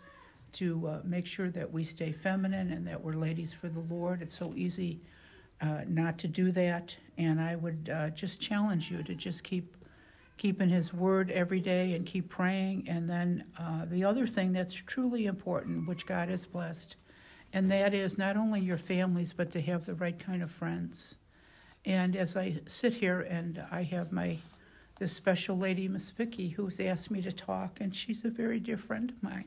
to 0.52 0.86
uh, 0.86 1.00
make 1.04 1.26
sure 1.26 1.48
that 1.50 1.72
we 1.72 1.82
stay 1.82 2.12
feminine 2.12 2.70
and 2.70 2.86
that 2.86 3.02
we're 3.02 3.14
ladies 3.14 3.54
for 3.54 3.68
the 3.68 3.80
Lord. 3.80 4.20
It's 4.20 4.36
so 4.36 4.52
easy 4.54 5.00
uh, 5.62 5.80
not 5.88 6.18
to 6.18 6.28
do 6.28 6.52
that. 6.52 6.94
And 7.16 7.40
I 7.40 7.56
would 7.56 7.90
uh, 7.92 8.10
just 8.10 8.42
challenge 8.42 8.90
you 8.90 9.02
to 9.04 9.14
just 9.14 9.42
keep 9.42 9.74
keeping 10.36 10.68
His 10.68 10.92
Word 10.92 11.30
every 11.30 11.60
day 11.60 11.94
and 11.94 12.04
keep 12.04 12.28
praying. 12.28 12.84
And 12.88 13.08
then 13.08 13.44
uh, 13.58 13.86
the 13.86 14.04
other 14.04 14.26
thing 14.26 14.52
that's 14.52 14.74
truly 14.74 15.24
important, 15.24 15.88
which 15.88 16.04
God 16.04 16.28
has 16.28 16.44
blessed, 16.44 16.96
and 17.56 17.70
that 17.70 17.94
is 17.94 18.18
not 18.18 18.36
only 18.36 18.60
your 18.60 18.76
families, 18.76 19.32
but 19.32 19.50
to 19.50 19.62
have 19.62 19.86
the 19.86 19.94
right 19.94 20.18
kind 20.18 20.42
of 20.42 20.50
friends. 20.50 21.14
And 21.86 22.14
as 22.14 22.36
I 22.36 22.60
sit 22.66 22.92
here 22.92 23.22
and 23.22 23.64
I 23.70 23.82
have 23.84 24.12
my 24.12 24.40
this 24.98 25.14
special 25.14 25.56
lady, 25.56 25.88
Miss 25.88 26.10
Vicky, 26.10 26.50
who's 26.50 26.78
asked 26.78 27.10
me 27.10 27.22
to 27.22 27.32
talk, 27.32 27.80
and 27.80 27.96
she's 27.96 28.26
a 28.26 28.28
very 28.28 28.60
dear 28.60 28.76
friend 28.76 29.08
of 29.08 29.22
mine. 29.22 29.46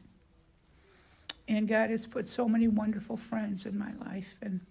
And 1.48 1.68
God 1.68 1.92
has 1.92 2.08
put 2.08 2.28
so 2.28 2.50
many 2.50 2.68
wonderful 2.68 3.16
friends 3.16 3.68
in 3.68 3.78
my 3.78 3.92
life, 4.04 4.36
and 4.42 4.62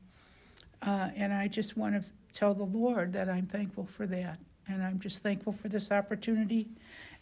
uh, 0.82 1.10
and 1.14 1.32
I 1.32 1.46
just 1.46 1.76
want 1.76 2.02
to 2.02 2.10
tell 2.32 2.54
the 2.54 2.64
Lord 2.64 3.12
that 3.12 3.28
I'm 3.28 3.46
thankful 3.46 3.86
for 3.86 4.04
that, 4.06 4.40
and 4.66 4.82
I'm 4.82 4.98
just 4.98 5.22
thankful 5.22 5.52
for 5.52 5.68
this 5.68 5.92
opportunity, 5.92 6.66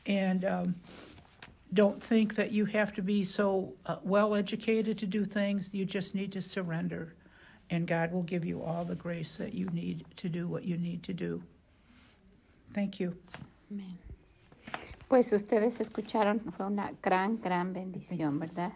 and 0.07 0.46
um, 0.46 0.76
don't 1.72 2.02
think 2.02 2.35
that 2.37 2.52
you 2.52 2.64
have 2.66 2.92
to 2.94 3.02
be 3.02 3.24
so 3.24 3.74
uh, 3.87 3.96
well 4.02 4.35
educated 4.35 4.98
to 4.98 5.07
do 5.07 5.24
things. 5.24 5.70
You 5.72 5.85
just 5.85 6.14
need 6.14 6.33
to 6.33 6.42
surrender, 6.42 7.14
and 7.70 7.87
God 7.87 8.12
will 8.12 8.22
give 8.22 8.44
you 8.44 8.62
all 8.62 8.85
the 8.85 8.94
grace 8.94 9.37
that 9.38 9.55
you 9.55 9.66
need 9.66 10.05
to 10.16 10.29
do 10.29 10.48
what 10.48 10.64
you 10.64 10.76
need 10.76 11.02
to 11.05 11.12
do. 11.12 11.42
Thank 12.72 13.00
you. 13.00 13.16
Amen. 13.70 13.98
Pues 15.09 15.33
ustedes 15.33 15.81
escucharon, 15.81 16.40
fue 16.57 16.66
una 16.66 16.92
gran, 17.00 17.40
gran 17.40 17.72
bendición, 17.72 18.40
¿verdad? 18.40 18.72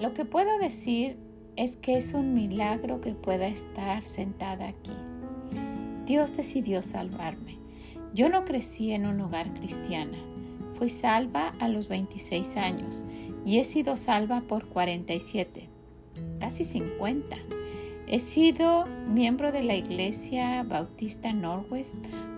Lo 0.00 0.14
que 0.14 0.24
puedo 0.24 0.58
decir 0.58 1.16
es 1.56 1.76
que 1.76 1.96
es 1.96 2.14
un 2.14 2.32
milagro 2.32 3.00
que 3.00 3.14
pueda 3.14 3.48
estar 3.48 4.04
sentada 4.04 4.68
aquí. 4.68 4.92
Dios 6.08 6.34
decidió 6.34 6.80
salvarme. 6.80 7.58
Yo 8.14 8.30
no 8.30 8.46
crecí 8.46 8.92
en 8.92 9.04
un 9.04 9.20
hogar 9.20 9.52
cristiano. 9.52 10.16
Fui 10.78 10.88
salva 10.88 11.52
a 11.60 11.68
los 11.68 11.86
26 11.88 12.56
años 12.56 13.04
y 13.44 13.58
he 13.58 13.64
sido 13.64 13.94
salva 13.94 14.40
por 14.40 14.68
47, 14.68 15.68
casi 16.40 16.64
50. 16.64 17.36
He 18.06 18.20
sido 18.20 18.86
miembro 18.86 19.52
de 19.52 19.62
la 19.62 19.76
Iglesia 19.76 20.62
Bautista 20.62 21.34
Northwest 21.34 21.96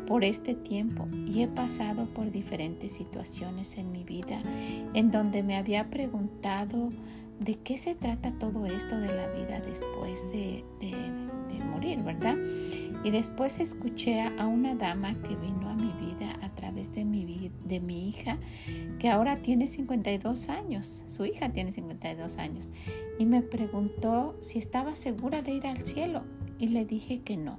por 0.09 0.24
este 0.24 0.54
tiempo 0.56 1.06
y 1.28 1.42
he 1.42 1.46
pasado 1.46 2.06
por 2.06 2.33
diferentes 2.33 2.90
situaciones 2.90 3.78
en 3.78 3.92
mi 3.92 4.02
vida 4.02 4.42
en 4.94 5.12
donde 5.12 5.44
me 5.44 5.56
había 5.56 5.88
preguntado 5.90 6.90
de 7.38 7.54
qué 7.54 7.78
se 7.78 7.94
trata 7.94 8.33
todo 8.33 8.66
esto 8.66 8.98
de 8.98 9.14
la 9.14 9.28
vida 9.30 9.61
después 9.61 10.30
de, 10.33 10.64
morir, 11.70 12.02
¿verdad? 12.02 12.37
Y 13.02 13.10
después 13.10 13.60
escuché 13.60 14.20
a 14.20 14.46
una 14.46 14.74
dama 14.74 15.14
que 15.22 15.34
vino 15.36 15.68
a 15.68 15.74
mi 15.74 15.92
vida 15.92 16.38
a 16.42 16.50
través 16.54 16.92
de 16.94 17.04
mi, 17.04 17.50
de 17.64 17.80
mi 17.80 18.08
hija, 18.08 18.38
que 18.98 19.08
ahora 19.08 19.40
tiene 19.40 19.68
52 19.68 20.48
años, 20.50 21.04
su 21.08 21.24
hija 21.24 21.50
tiene 21.50 21.72
52 21.72 22.36
años, 22.36 22.68
y 23.18 23.24
me 23.24 23.40
preguntó 23.42 24.36
si 24.40 24.58
estaba 24.58 24.94
segura 24.94 25.40
de 25.40 25.52
ir 25.52 25.66
al 25.66 25.86
cielo, 25.86 26.24
y 26.58 26.68
le 26.68 26.84
dije 26.84 27.22
que 27.22 27.36
no. 27.36 27.58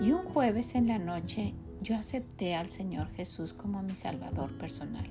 Y 0.00 0.12
un 0.12 0.24
jueves 0.24 0.76
en 0.76 0.86
la 0.86 0.98
noche 0.98 1.54
yo 1.82 1.96
acepté 1.96 2.54
al 2.54 2.68
Señor 2.70 3.08
Jesús 3.12 3.52
como 3.52 3.82
mi 3.82 3.94
Salvador 3.94 4.56
personal. 4.56 5.06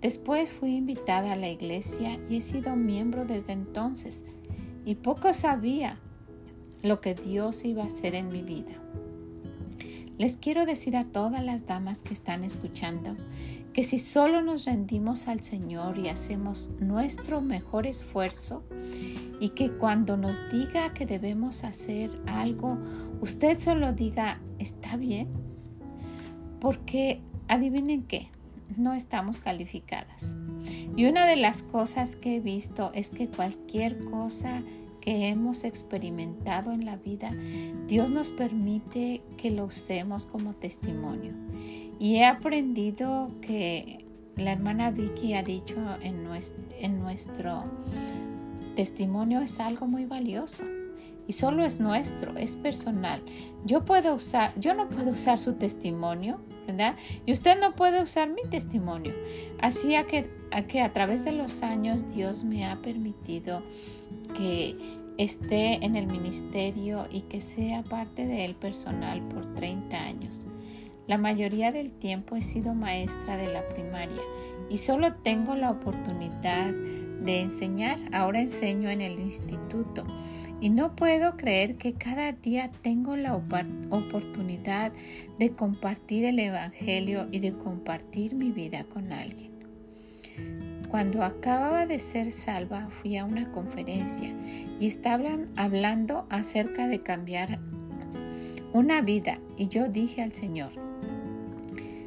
Después 0.00 0.52
fui 0.52 0.74
invitada 0.74 1.32
a 1.32 1.36
la 1.36 1.48
iglesia 1.48 2.18
y 2.28 2.36
he 2.36 2.40
sido 2.40 2.74
miembro 2.74 3.24
desde 3.24 3.52
entonces 3.52 4.24
y 4.84 4.96
poco 4.96 5.32
sabía 5.32 6.00
lo 6.82 7.00
que 7.00 7.14
Dios 7.14 7.64
iba 7.64 7.82
a 7.82 7.86
hacer 7.86 8.14
en 8.14 8.28
mi 8.28 8.42
vida. 8.42 8.72
Les 10.18 10.36
quiero 10.36 10.66
decir 10.66 10.96
a 10.96 11.04
todas 11.04 11.42
las 11.42 11.66
damas 11.66 12.02
que 12.02 12.12
están 12.12 12.44
escuchando 12.44 13.16
que 13.72 13.82
si 13.82 13.98
solo 13.98 14.42
nos 14.42 14.66
rendimos 14.66 15.28
al 15.28 15.40
Señor 15.42 15.98
y 15.98 16.08
hacemos 16.08 16.70
nuestro 16.78 17.40
mejor 17.40 17.86
esfuerzo 17.86 18.62
y 19.40 19.50
que 19.50 19.70
cuando 19.70 20.16
nos 20.16 20.36
diga 20.50 20.92
que 20.92 21.06
debemos 21.06 21.64
hacer 21.64 22.10
algo, 22.26 22.78
usted 23.20 23.58
solo 23.58 23.92
diga, 23.92 24.40
está 24.58 24.96
bien, 24.96 25.28
porque 26.60 27.20
adivinen 27.48 28.02
qué, 28.02 28.28
no 28.76 28.92
estamos 28.92 29.40
calificadas. 29.40 30.36
Y 30.96 31.06
una 31.06 31.26
de 31.26 31.36
las 31.36 31.62
cosas 31.62 32.14
que 32.14 32.36
he 32.36 32.40
visto 32.40 32.92
es 32.94 33.08
que 33.08 33.28
cualquier 33.28 33.98
cosa 34.04 34.62
que 35.02 35.28
hemos 35.28 35.64
experimentado 35.64 36.72
en 36.72 36.86
la 36.86 36.96
vida, 36.96 37.30
Dios 37.88 38.08
nos 38.08 38.30
permite 38.30 39.20
que 39.36 39.50
lo 39.50 39.66
usemos 39.66 40.26
como 40.26 40.54
testimonio. 40.54 41.34
Y 41.98 42.16
he 42.16 42.24
aprendido 42.24 43.30
que 43.42 44.06
la 44.36 44.52
hermana 44.52 44.90
Vicky 44.90 45.34
ha 45.34 45.42
dicho 45.42 45.76
en 46.00 46.24
nuestro, 46.24 47.64
testimonio 48.76 49.40
es 49.40 49.60
algo 49.60 49.86
muy 49.86 50.06
valioso 50.06 50.64
y 51.26 51.32
solo 51.32 51.64
es 51.64 51.78
nuestro, 51.78 52.36
es 52.36 52.56
personal. 52.56 53.22
Yo 53.64 53.84
puedo 53.84 54.14
usar, 54.14 54.52
yo 54.58 54.72
no 54.74 54.88
puedo 54.88 55.10
usar 55.10 55.38
su 55.38 55.54
testimonio, 55.54 56.40
¿verdad? 56.66 56.96
Y 57.26 57.32
usted 57.32 57.60
no 57.60 57.74
puede 57.74 58.02
usar 58.02 58.30
mi 58.30 58.42
testimonio. 58.50 59.12
Así 59.60 59.94
a 59.94 60.06
que 60.06 60.30
a 60.80 60.92
través 60.92 61.24
de 61.24 61.32
los 61.32 61.62
años 61.62 62.08
Dios 62.14 62.44
me 62.44 62.66
ha 62.66 62.80
permitido 62.82 63.62
que 64.36 64.76
esté 65.18 65.84
en 65.84 65.96
el 65.96 66.06
ministerio 66.06 67.06
y 67.10 67.22
que 67.22 67.40
sea 67.40 67.82
parte 67.82 68.26
de 68.26 68.44
él 68.44 68.54
personal 68.54 69.22
por 69.28 69.54
30 69.54 69.96
años. 69.96 70.46
La 71.06 71.18
mayoría 71.18 71.72
del 71.72 71.92
tiempo 71.92 72.36
he 72.36 72.42
sido 72.42 72.74
maestra 72.74 73.36
de 73.36 73.52
la 73.52 73.68
primaria 73.68 74.22
y 74.70 74.78
solo 74.78 75.14
tengo 75.14 75.54
la 75.54 75.70
oportunidad 75.70 76.72
de 76.72 77.40
enseñar. 77.40 77.98
Ahora 78.12 78.40
enseño 78.40 78.88
en 78.88 79.00
el 79.00 79.18
instituto 79.18 80.04
y 80.60 80.70
no 80.70 80.94
puedo 80.94 81.36
creer 81.36 81.76
que 81.76 81.94
cada 81.94 82.32
día 82.32 82.70
tengo 82.82 83.16
la 83.16 83.34
oportunidad 83.34 84.92
de 85.38 85.50
compartir 85.50 86.24
el 86.24 86.38
Evangelio 86.38 87.26
y 87.32 87.40
de 87.40 87.52
compartir 87.52 88.34
mi 88.34 88.52
vida 88.52 88.84
con 88.84 89.12
alguien. 89.12 89.52
Cuando 90.92 91.24
acababa 91.24 91.86
de 91.86 91.98
ser 91.98 92.30
salva 92.30 92.90
fui 93.00 93.16
a 93.16 93.24
una 93.24 93.50
conferencia 93.50 94.28
y 94.78 94.86
estaban 94.86 95.48
hablando 95.56 96.26
acerca 96.28 96.86
de 96.86 97.02
cambiar 97.02 97.60
una 98.74 99.00
vida 99.00 99.38
y 99.56 99.68
yo 99.68 99.88
dije 99.88 100.20
al 100.20 100.34
Señor, 100.34 100.72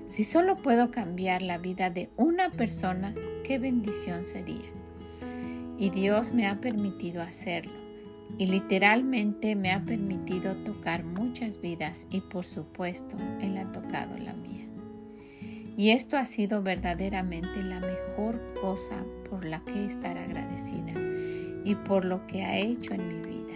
si 0.05 0.23
solo 0.23 0.55
puedo 0.55 0.91
cambiar 0.91 1.41
la 1.41 1.57
vida 1.57 1.89
de 1.89 2.11
una 2.15 2.51
persona, 2.51 3.15
qué 3.43 3.57
bendición 3.57 4.23
sería 4.23 4.69
y 5.79 5.89
Dios 5.89 6.31
me 6.31 6.45
ha 6.45 6.61
permitido 6.61 7.23
hacerlo. 7.23 7.73
Y 8.37 8.45
literalmente 8.45 9.55
me 9.55 9.71
ha 9.71 9.83
permitido 9.83 10.55
tocar 10.57 11.03
muchas 11.03 11.59
vidas 11.59 12.05
y 12.11 12.21
por 12.21 12.45
supuesto 12.45 13.17
Él 13.41 13.57
ha 13.57 13.71
tocado 13.71 14.15
la 14.19 14.33
mía. 14.33 14.64
Y 15.77 15.91
esto 15.91 16.17
ha 16.17 16.25
sido 16.25 16.61
verdaderamente 16.63 17.61
la 17.63 17.79
mejor 17.79 18.41
cosa 18.61 19.03
por 19.29 19.45
la 19.45 19.59
que 19.65 19.85
estar 19.85 20.17
agradecida 20.17 20.93
y 21.63 21.75
por 21.75 22.05
lo 22.05 22.25
que 22.27 22.43
ha 22.43 22.57
hecho 22.57 22.93
en 22.93 23.07
mi 23.07 23.27
vida. 23.27 23.53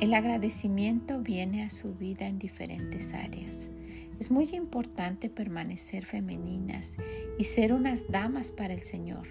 El 0.00 0.14
agradecimiento 0.14 1.20
viene 1.20 1.64
a 1.64 1.70
su 1.70 1.94
vida 1.94 2.26
en 2.26 2.38
diferentes 2.38 3.12
áreas. 3.14 3.70
Es 4.18 4.30
muy 4.30 4.48
importante 4.52 5.28
permanecer 5.28 6.06
femeninas 6.06 6.96
y 7.38 7.44
ser 7.44 7.72
unas 7.72 8.10
damas 8.10 8.52
para 8.52 8.72
el 8.72 8.82
Señor 8.82 9.28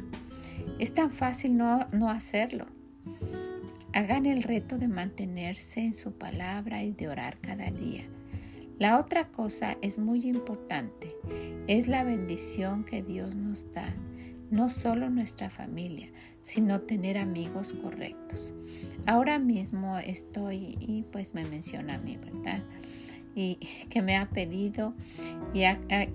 es 0.80 0.94
tan 0.94 1.12
fácil 1.12 1.58
no, 1.58 1.88
no 1.92 2.10
hacerlo. 2.10 2.66
Hagan 3.94 4.26
el 4.26 4.44
reto 4.44 4.78
de 4.78 4.88
mantenerse 4.88 5.82
en 5.82 5.94
su 5.94 6.14
palabra 6.14 6.84
y 6.84 6.92
de 6.92 7.10
orar 7.10 7.38
cada 7.40 7.70
día. 7.70 8.06
La 8.82 9.00
otra 9.00 9.28
cosa 9.28 9.78
es 9.84 10.00
muy 10.00 10.28
importante, 10.28 11.16
es 11.68 11.88
la 11.88 12.04
bendición 12.04 12.84
que 12.84 13.04
Dios 13.04 13.36
nos 13.36 13.72
da, 13.74 13.94
no 14.50 14.72
solo 14.72 15.08
nuestra 15.12 15.52
familia, 15.52 16.10
sino 16.42 16.82
tener 16.82 17.20
amigos 17.20 17.74
correctos. 17.74 18.56
Ahora 19.06 19.38
mismo 19.38 20.00
estoy, 20.00 20.78
y 20.80 21.06
pues 21.12 21.36
me 21.36 21.46
menciona 21.46 21.94
a 21.94 21.98
mí, 22.00 22.18
¿verdad? 22.18 22.64
Y 23.36 23.58
que 23.92 24.02
me 24.02 24.18
ha 24.18 24.28
pedido 24.32 24.96
y, 25.54 25.64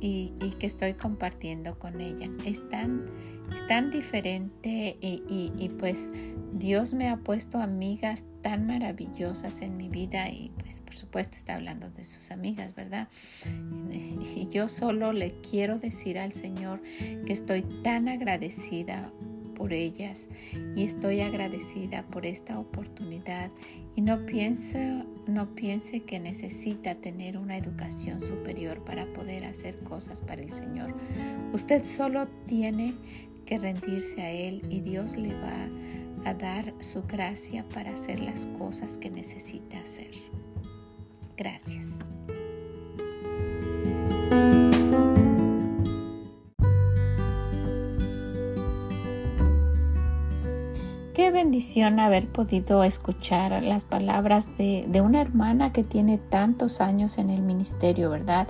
y, 0.00 0.50
que 0.58 0.66
estoy 0.66 0.94
compartiendo 0.94 1.78
con 1.78 2.00
ella. 2.00 2.28
Están 2.44 3.06
es 3.54 3.66
tan 3.68 3.90
diferente 3.90 4.96
y, 5.00 5.70
pues 5.78 6.12
Dios 6.52 6.94
me 6.94 7.08
ha 7.08 7.18
puesto 7.18 7.58
amigas 7.58 8.24
tan 8.42 8.66
maravillosas 8.66 9.60
en 9.60 9.76
mi 9.76 9.88
vida 9.88 10.30
y 10.30 10.50
pues 10.58 10.80
por 10.80 10.96
supuesto 10.96 11.36
está 11.36 11.56
hablando 11.56 11.90
de 11.90 12.04
sus 12.04 12.30
amigas, 12.30 12.74
¿verdad? 12.74 13.08
Y 14.36 14.48
yo 14.50 14.68
solo 14.68 15.12
le 15.12 15.32
quiero 15.40 15.78
decir 15.78 16.18
al 16.18 16.32
Señor 16.32 16.82
que 17.26 17.32
estoy 17.32 17.62
tan 17.82 18.08
agradecida 18.08 19.10
por 19.56 19.72
ellas 19.72 20.28
y 20.76 20.84
estoy 20.84 21.22
agradecida 21.22 22.02
por 22.04 22.26
esta 22.26 22.58
oportunidad 22.58 23.50
y 23.94 24.02
no 24.02 24.26
piense, 24.26 25.02
no 25.26 25.54
piense 25.54 26.00
que 26.00 26.20
necesita 26.20 26.96
tener 26.96 27.38
una 27.38 27.56
educación 27.56 28.20
superior 28.20 28.84
para 28.84 29.06
poder 29.06 29.44
hacer 29.44 29.78
cosas 29.80 30.20
para 30.20 30.42
el 30.42 30.52
Señor. 30.52 30.94
Usted 31.52 31.84
solo 31.84 32.28
tiene 32.46 32.94
que 33.46 33.58
rendirse 33.58 34.20
a 34.20 34.30
Él 34.30 34.62
y 34.68 34.80
Dios 34.80 35.16
le 35.16 35.32
va 35.40 35.68
a 36.28 36.34
dar 36.34 36.74
su 36.80 37.02
gracia 37.04 37.64
para 37.72 37.92
hacer 37.92 38.20
las 38.20 38.46
cosas 38.58 38.98
que 38.98 39.08
necesita 39.08 39.78
hacer. 39.78 40.10
Gracias. 41.36 41.98
Qué 51.14 51.30
bendición 51.30 51.98
haber 51.98 52.28
podido 52.28 52.84
escuchar 52.84 53.62
las 53.62 53.84
palabras 53.84 54.48
de, 54.58 55.00
una 55.02 55.22
hermana 55.22 55.72
que 55.72 55.82
tiene 55.82 56.18
tantos 56.18 56.80
años 56.80 57.18
en 57.18 57.30
el 57.30 57.42
ministerio, 57.42 58.10
¿verdad? 58.10 58.48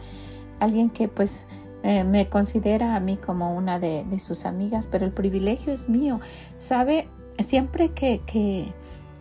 Alguien 0.59 0.91
que 0.91 1.07
pues 1.07 1.47
eh, 1.87 2.03
me 2.03 2.29
considera 2.29 2.97
a 2.97 3.01
mí 3.01 3.17
como 3.17 3.55
una 3.55 3.79
de, 3.79 4.05
sus 4.19 4.45
amigas, 4.45 4.89
pero 4.91 5.07
el 5.07 5.13
privilegio 5.13 5.73
es 5.73 5.89
mío. 5.89 6.19
¿Sabe? 6.59 7.07
Siempre 7.39 7.91
que, 7.93 8.21
que, 8.27 8.73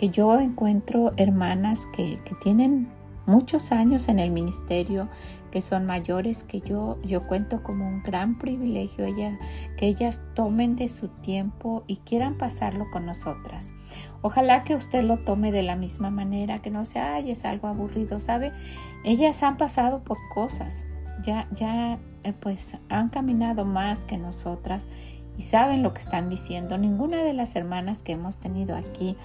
yo 0.10 0.40
encuentro 0.40 1.14
hermanas 1.16 1.86
que, 1.96 2.20
que 2.26 2.34
tienen 2.42 2.88
muchos 3.28 3.72
años 3.72 4.10
en 4.10 4.18
el 4.18 4.32
ministerio, 4.32 5.10
que 5.52 5.62
son 5.62 5.86
mayores 5.86 6.44
que 6.44 6.62
yo, 6.62 6.98
yo 7.04 7.28
cuento 7.28 7.62
como 7.62 7.88
un 7.88 8.02
gran 8.02 8.40
privilegio 8.40 9.06
ella, 9.06 9.38
que 9.78 9.86
ellas 9.86 10.24
tomen 10.34 10.76
de 10.76 10.90
su 10.90 11.10
tiempo 11.10 11.84
y 11.86 11.98
quieran 11.98 12.36
pasarlo 12.36 12.88
con 12.92 13.06
nosotras. 13.06 13.76
Ojalá 14.24 14.64
que 14.64 14.74
usted 14.74 15.04
lo 15.04 15.18
tome 15.18 15.52
de 15.52 15.62
la 15.62 15.76
misma 15.76 16.10
manera, 16.10 16.64
que 16.64 16.72
no 16.72 16.84
sea, 16.84 17.14
ay, 17.14 17.30
es 17.30 17.46
algo 17.46 17.68
aburrido, 17.68 18.20
¿sabe? 18.20 18.54
Ellas 19.04 19.44
han 19.44 19.58
pasado 19.58 20.04
por 20.04 20.18
cosas, 20.34 20.88
ya, 21.24 21.48
ya, 21.52 22.00
pues 22.34 22.78
han 22.90 23.10
caminado 23.10 23.66
más 23.66 24.06
que 24.06 24.18
nosotras 24.18 24.90
y 25.38 25.44
saben 25.44 25.84
lo 25.84 25.94
que 25.94 26.00
están 26.00 26.30
diciendo. 26.30 26.78
Ninguna 26.78 27.24
de 27.24 27.34
las 27.34 27.56
hermanas 27.56 28.02
que 28.02 28.14
hemos 28.14 28.38
tenido 28.38 28.76
aquí 28.76 29.16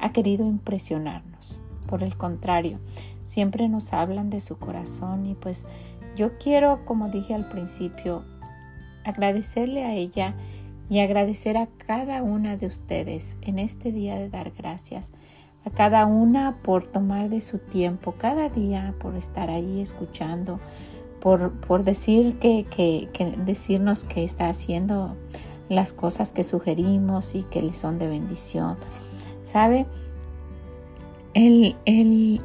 ha 0.00 0.12
querido 0.12 0.46
impresionarnos. 0.46 1.60
Por 1.86 2.02
el 2.02 2.16
contrario, 2.16 2.78
siempre 3.24 3.68
nos 3.68 3.92
hablan 3.92 4.30
de 4.30 4.40
su 4.40 4.58
corazón 4.58 5.26
y 5.26 5.34
pues 5.34 5.66
yo 6.16 6.36
quiero, 6.38 6.84
como 6.84 7.08
dije 7.08 7.34
al 7.34 7.48
principio, 7.48 8.24
agradecerle 9.04 9.84
a 9.84 9.94
ella 9.94 10.34
y 10.90 11.00
agradecer 11.00 11.56
a 11.56 11.66
cada 11.86 12.22
una 12.22 12.56
de 12.56 12.66
ustedes 12.66 13.36
en 13.42 13.58
este 13.58 13.92
día 13.92 14.16
de 14.16 14.28
dar 14.28 14.52
gracias, 14.56 15.12
a 15.64 15.70
cada 15.70 16.06
una 16.06 16.58
por 16.62 16.86
tomar 16.86 17.28
de 17.28 17.40
su 17.40 17.58
tiempo, 17.58 18.14
cada 18.18 18.48
día 18.48 18.94
por 18.98 19.16
estar 19.16 19.50
ahí 19.50 19.80
escuchando, 19.80 20.60
por, 21.20 21.52
por 21.52 21.84
decir 21.84 22.38
que, 22.38 22.66
que, 22.70 23.08
decirnos 23.44 24.04
que 24.04 24.24
está 24.24 24.48
haciendo 24.48 25.16
las 25.68 25.92
cosas 25.92 26.32
que 26.32 26.44
sugerimos 26.44 27.34
y 27.34 27.42
que 27.42 27.62
le 27.62 27.72
son 27.72 27.98
de 27.98 28.08
bendición. 28.08 28.76
¿Sabe? 29.42 29.86
El, 31.34 31.76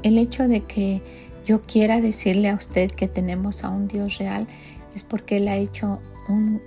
hecho 0.03 0.47
de 0.47 0.61
que 0.61 1.01
yo 1.45 1.61
quiera 1.61 1.99
decirle 1.99 2.49
a 2.49 2.55
usted 2.55 2.91
que 2.91 3.07
tenemos 3.07 3.63
a 3.63 3.69
un 3.69 3.87
Dios 3.87 4.17
real 4.17 4.47
es 4.93 5.03
porque 5.03 5.37
Él 5.37 5.47
ha 5.47 5.57
hecho 5.57 5.99
un, 6.29 6.61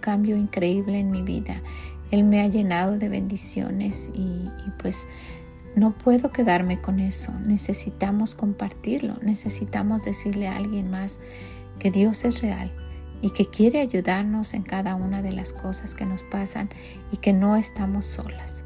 cambio 0.00 0.36
increíble 0.36 0.98
en 0.98 1.10
mi 1.10 1.22
vida. 1.22 1.60
Él 2.12 2.24
me 2.24 2.40
ha 2.40 2.46
llenado 2.46 2.98
de 2.98 3.08
bendiciones 3.08 4.10
y, 4.14 4.48
pues 4.80 5.08
no 5.74 5.92
puedo 5.92 6.30
quedarme 6.30 6.78
con 6.78 7.00
eso. 7.00 7.32
Necesitamos 7.46 8.34
compartirlo. 8.34 9.16
Necesitamos 9.22 10.04
decirle 10.04 10.48
a 10.48 10.56
alguien 10.56 10.90
más 10.90 11.20
que 11.78 11.90
Dios 11.90 12.24
es 12.24 12.42
real 12.42 12.70
y 13.22 13.30
que 13.30 13.46
quiere 13.46 13.80
ayudarnos 13.80 14.52
en 14.52 14.62
cada 14.62 14.96
una 14.96 15.22
de 15.22 15.32
las 15.32 15.52
cosas 15.52 15.94
que 15.94 16.04
nos 16.04 16.22
pasan 16.24 16.68
y 17.12 17.18
que 17.18 17.32
no 17.32 17.56
estamos 17.56 18.04
solas. 18.04 18.64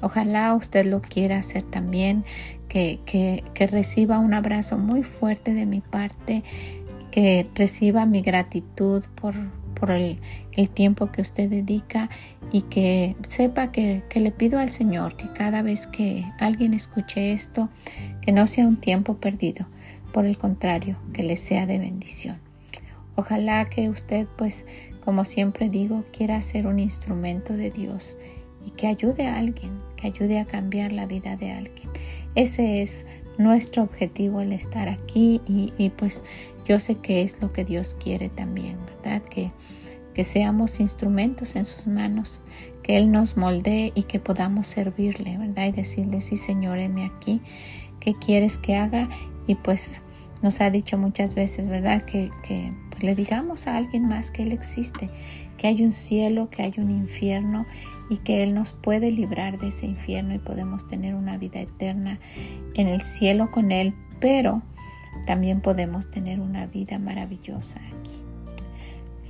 Ojalá 0.00 0.54
usted 0.54 0.86
lo 0.86 1.02
quiera 1.02 1.38
hacer 1.38 1.62
también, 1.62 2.24
que, 2.68 3.00
que, 3.04 3.66
reciba 3.66 4.18
un 4.18 4.32
abrazo 4.32 4.78
muy 4.78 5.02
fuerte 5.02 5.52
de 5.52 5.66
mi 5.66 5.80
parte, 5.80 6.42
que 7.10 7.46
reciba 7.54 8.06
mi 8.06 8.22
gratitud 8.22 9.04
por, 9.16 9.34
por 9.74 9.90
el, 9.90 10.18
el, 10.60 10.68
tiempo 10.68 11.10
que 11.10 11.22
usted 11.22 11.48
dedica 11.48 12.10
y 12.52 12.62
que 12.62 13.16
sepa 13.26 13.72
que, 13.72 14.02
que, 14.08 14.20
le 14.20 14.30
pido 14.30 14.58
al 14.58 14.70
Señor 14.70 15.16
que 15.16 15.28
cada 15.32 15.62
vez 15.62 15.86
que 15.86 16.24
alguien 16.38 16.74
escuche 16.74 17.32
esto, 17.32 17.68
que 18.20 18.32
no 18.32 18.46
sea 18.46 18.66
un 18.66 18.76
tiempo 18.76 19.16
perdido, 19.16 19.66
por 20.12 20.26
el 20.26 20.38
contrario, 20.38 20.96
que 21.12 21.22
le 21.22 21.36
sea 21.36 21.66
de 21.66 21.78
bendición. 21.78 22.38
Ojalá 23.16 23.68
que 23.68 23.88
usted, 23.88 24.26
pues, 24.38 24.64
como 25.04 25.24
siempre 25.24 25.68
digo, 25.68 26.04
quiera 26.16 26.40
ser 26.42 26.66
un 26.66 26.78
instrumento 26.78 27.54
de 27.54 27.70
Dios 27.70 28.16
y 28.66 28.70
que 28.70 28.86
ayude 28.86 29.26
a 29.26 29.36
alguien, 29.36 29.72
que 29.96 30.06
ayude 30.06 30.38
a 30.38 30.44
cambiar 30.44 30.92
la 30.92 31.06
vida 31.06 31.36
de 31.36 31.52
alguien. 31.52 31.88
Ese 32.34 32.82
es 32.82 33.06
nuestro 33.38 33.82
objetivo 33.82 34.40
el 34.40 34.52
estar 34.52 34.88
aquí 34.88 35.40
y, 35.46 35.90
pues 35.90 36.24
yo 36.66 36.78
sé 36.78 36.96
que 36.96 37.22
es 37.22 37.40
lo 37.40 37.52
que 37.52 37.64
Dios 37.64 37.96
quiere 38.02 38.28
también, 38.28 38.76
¿verdad? 38.86 39.22
Que, 39.22 39.50
que 40.20 40.24
seamos 40.24 40.80
instrumentos 40.80 41.56
en 41.56 41.64
sus 41.64 41.86
manos, 41.86 42.42
que 42.82 42.98
Él 42.98 43.10
nos 43.10 43.38
moldee 43.38 43.90
y 43.94 44.02
que 44.02 44.20
podamos 44.20 44.66
servirle, 44.66 45.38
¿verdad? 45.38 45.68
Y 45.68 45.72
decirle, 45.72 46.20
sí 46.20 46.36
Señor, 46.36 46.78
aquí, 46.78 47.40
¿qué 48.00 48.12
quieres 48.12 48.58
que 48.58 48.76
haga? 48.76 49.08
Y 49.46 49.54
pues 49.54 50.02
nos 50.42 50.60
ha 50.60 50.68
dicho 50.68 50.98
muchas 50.98 51.34
veces, 51.34 51.68
¿verdad? 51.68 52.04
Que, 52.04 52.30
que 52.46 52.70
pues, 52.90 53.02
le 53.02 53.14
digamos 53.14 53.66
a 53.66 53.78
alguien 53.78 54.08
más 54.08 54.30
que 54.30 54.42
Él 54.42 54.52
existe, 54.52 55.08
que 55.56 55.68
hay 55.68 55.82
un 55.82 55.92
cielo, 55.92 56.50
que 56.50 56.64
hay 56.64 56.74
un 56.76 56.90
infierno 56.90 57.64
y 58.10 58.18
que 58.18 58.42
Él 58.42 58.54
nos 58.54 58.72
puede 58.72 59.10
librar 59.10 59.58
de 59.58 59.68
ese 59.68 59.86
infierno 59.86 60.34
y 60.34 60.38
podemos 60.38 60.86
tener 60.86 61.14
una 61.14 61.38
vida 61.38 61.60
eterna 61.60 62.20
en 62.74 62.88
el 62.88 63.00
cielo 63.00 63.50
con 63.50 63.72
Él, 63.72 63.94
pero 64.20 64.60
también 65.26 65.62
podemos 65.62 66.10
tener 66.10 66.40
una 66.40 66.66
vida 66.66 66.98
maravillosa 66.98 67.80
aquí. 67.86 68.29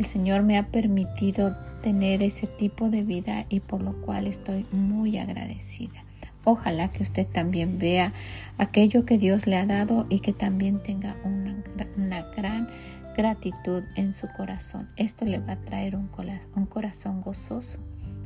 El 0.00 0.06
Señor 0.06 0.42
me 0.44 0.56
ha 0.56 0.68
permitido 0.68 1.54
tener 1.82 2.22
ese 2.22 2.46
tipo 2.46 2.88
de 2.88 3.02
vida 3.02 3.44
y 3.50 3.60
por 3.60 3.82
lo 3.82 4.00
cual 4.00 4.26
estoy 4.26 4.64
muy 4.72 5.18
agradecida. 5.18 6.06
Ojalá 6.42 6.90
que 6.90 7.02
usted 7.02 7.26
también 7.26 7.78
vea 7.78 8.14
aquello 8.56 9.04
que 9.04 9.18
Dios 9.18 9.46
le 9.46 9.58
ha 9.58 9.66
dado 9.66 10.06
y 10.08 10.20
que 10.20 10.32
también 10.32 10.82
tenga 10.82 11.16
una, 11.22 12.22
gran 12.34 12.70
gratitud 13.14 13.84
en 13.94 14.14
su 14.14 14.26
corazón. 14.38 14.88
Esto 14.96 15.26
le 15.26 15.38
va 15.38 15.52
a 15.52 15.60
traer 15.60 15.94
un, 15.96 16.08
corazón 16.08 17.20
gozoso, 17.20 17.80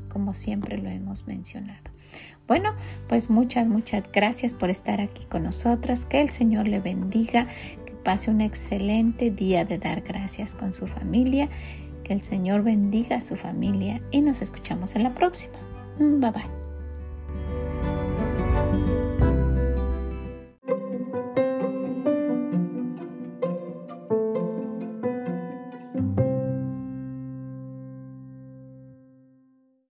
como 0.09 0.33
siempre 0.33 0.79
lo 0.79 0.89
hemos 0.89 1.27
mencionado. 1.27 1.91
Bueno, 2.47 2.75
pues 3.09 3.31
muchas, 3.31 3.67
muchas 3.67 4.05
gracias 4.13 4.55
por 4.55 4.71
estar 4.71 5.01
aquí 5.01 5.25
con 5.25 5.43
nosotras. 5.43 6.07
Que 6.07 6.21
el 6.21 6.31
Señor 6.31 6.69
le 6.69 6.79
bendiga, 6.79 7.49
pase 8.05 8.31
un 8.31 8.41
excelente 8.41 9.31
día 9.31 9.65
de 9.65 9.79
dar 9.79 10.03
gracias 10.03 10.55
con 10.55 10.73
su 10.73 10.87
familia. 10.87 11.49
Que 12.05 12.13
el 12.13 12.23
Señor 12.23 12.63
bendiga 12.63 13.17
a 13.17 13.21
su 13.21 13.35
familia 13.35 14.01
y 14.11 14.21
nos 14.21 14.43
escuchamos 14.43 14.95
en 14.95 15.05
la 15.05 15.15
próxima. 15.15 15.55
Bye 15.99 16.31
bye. 16.31 16.64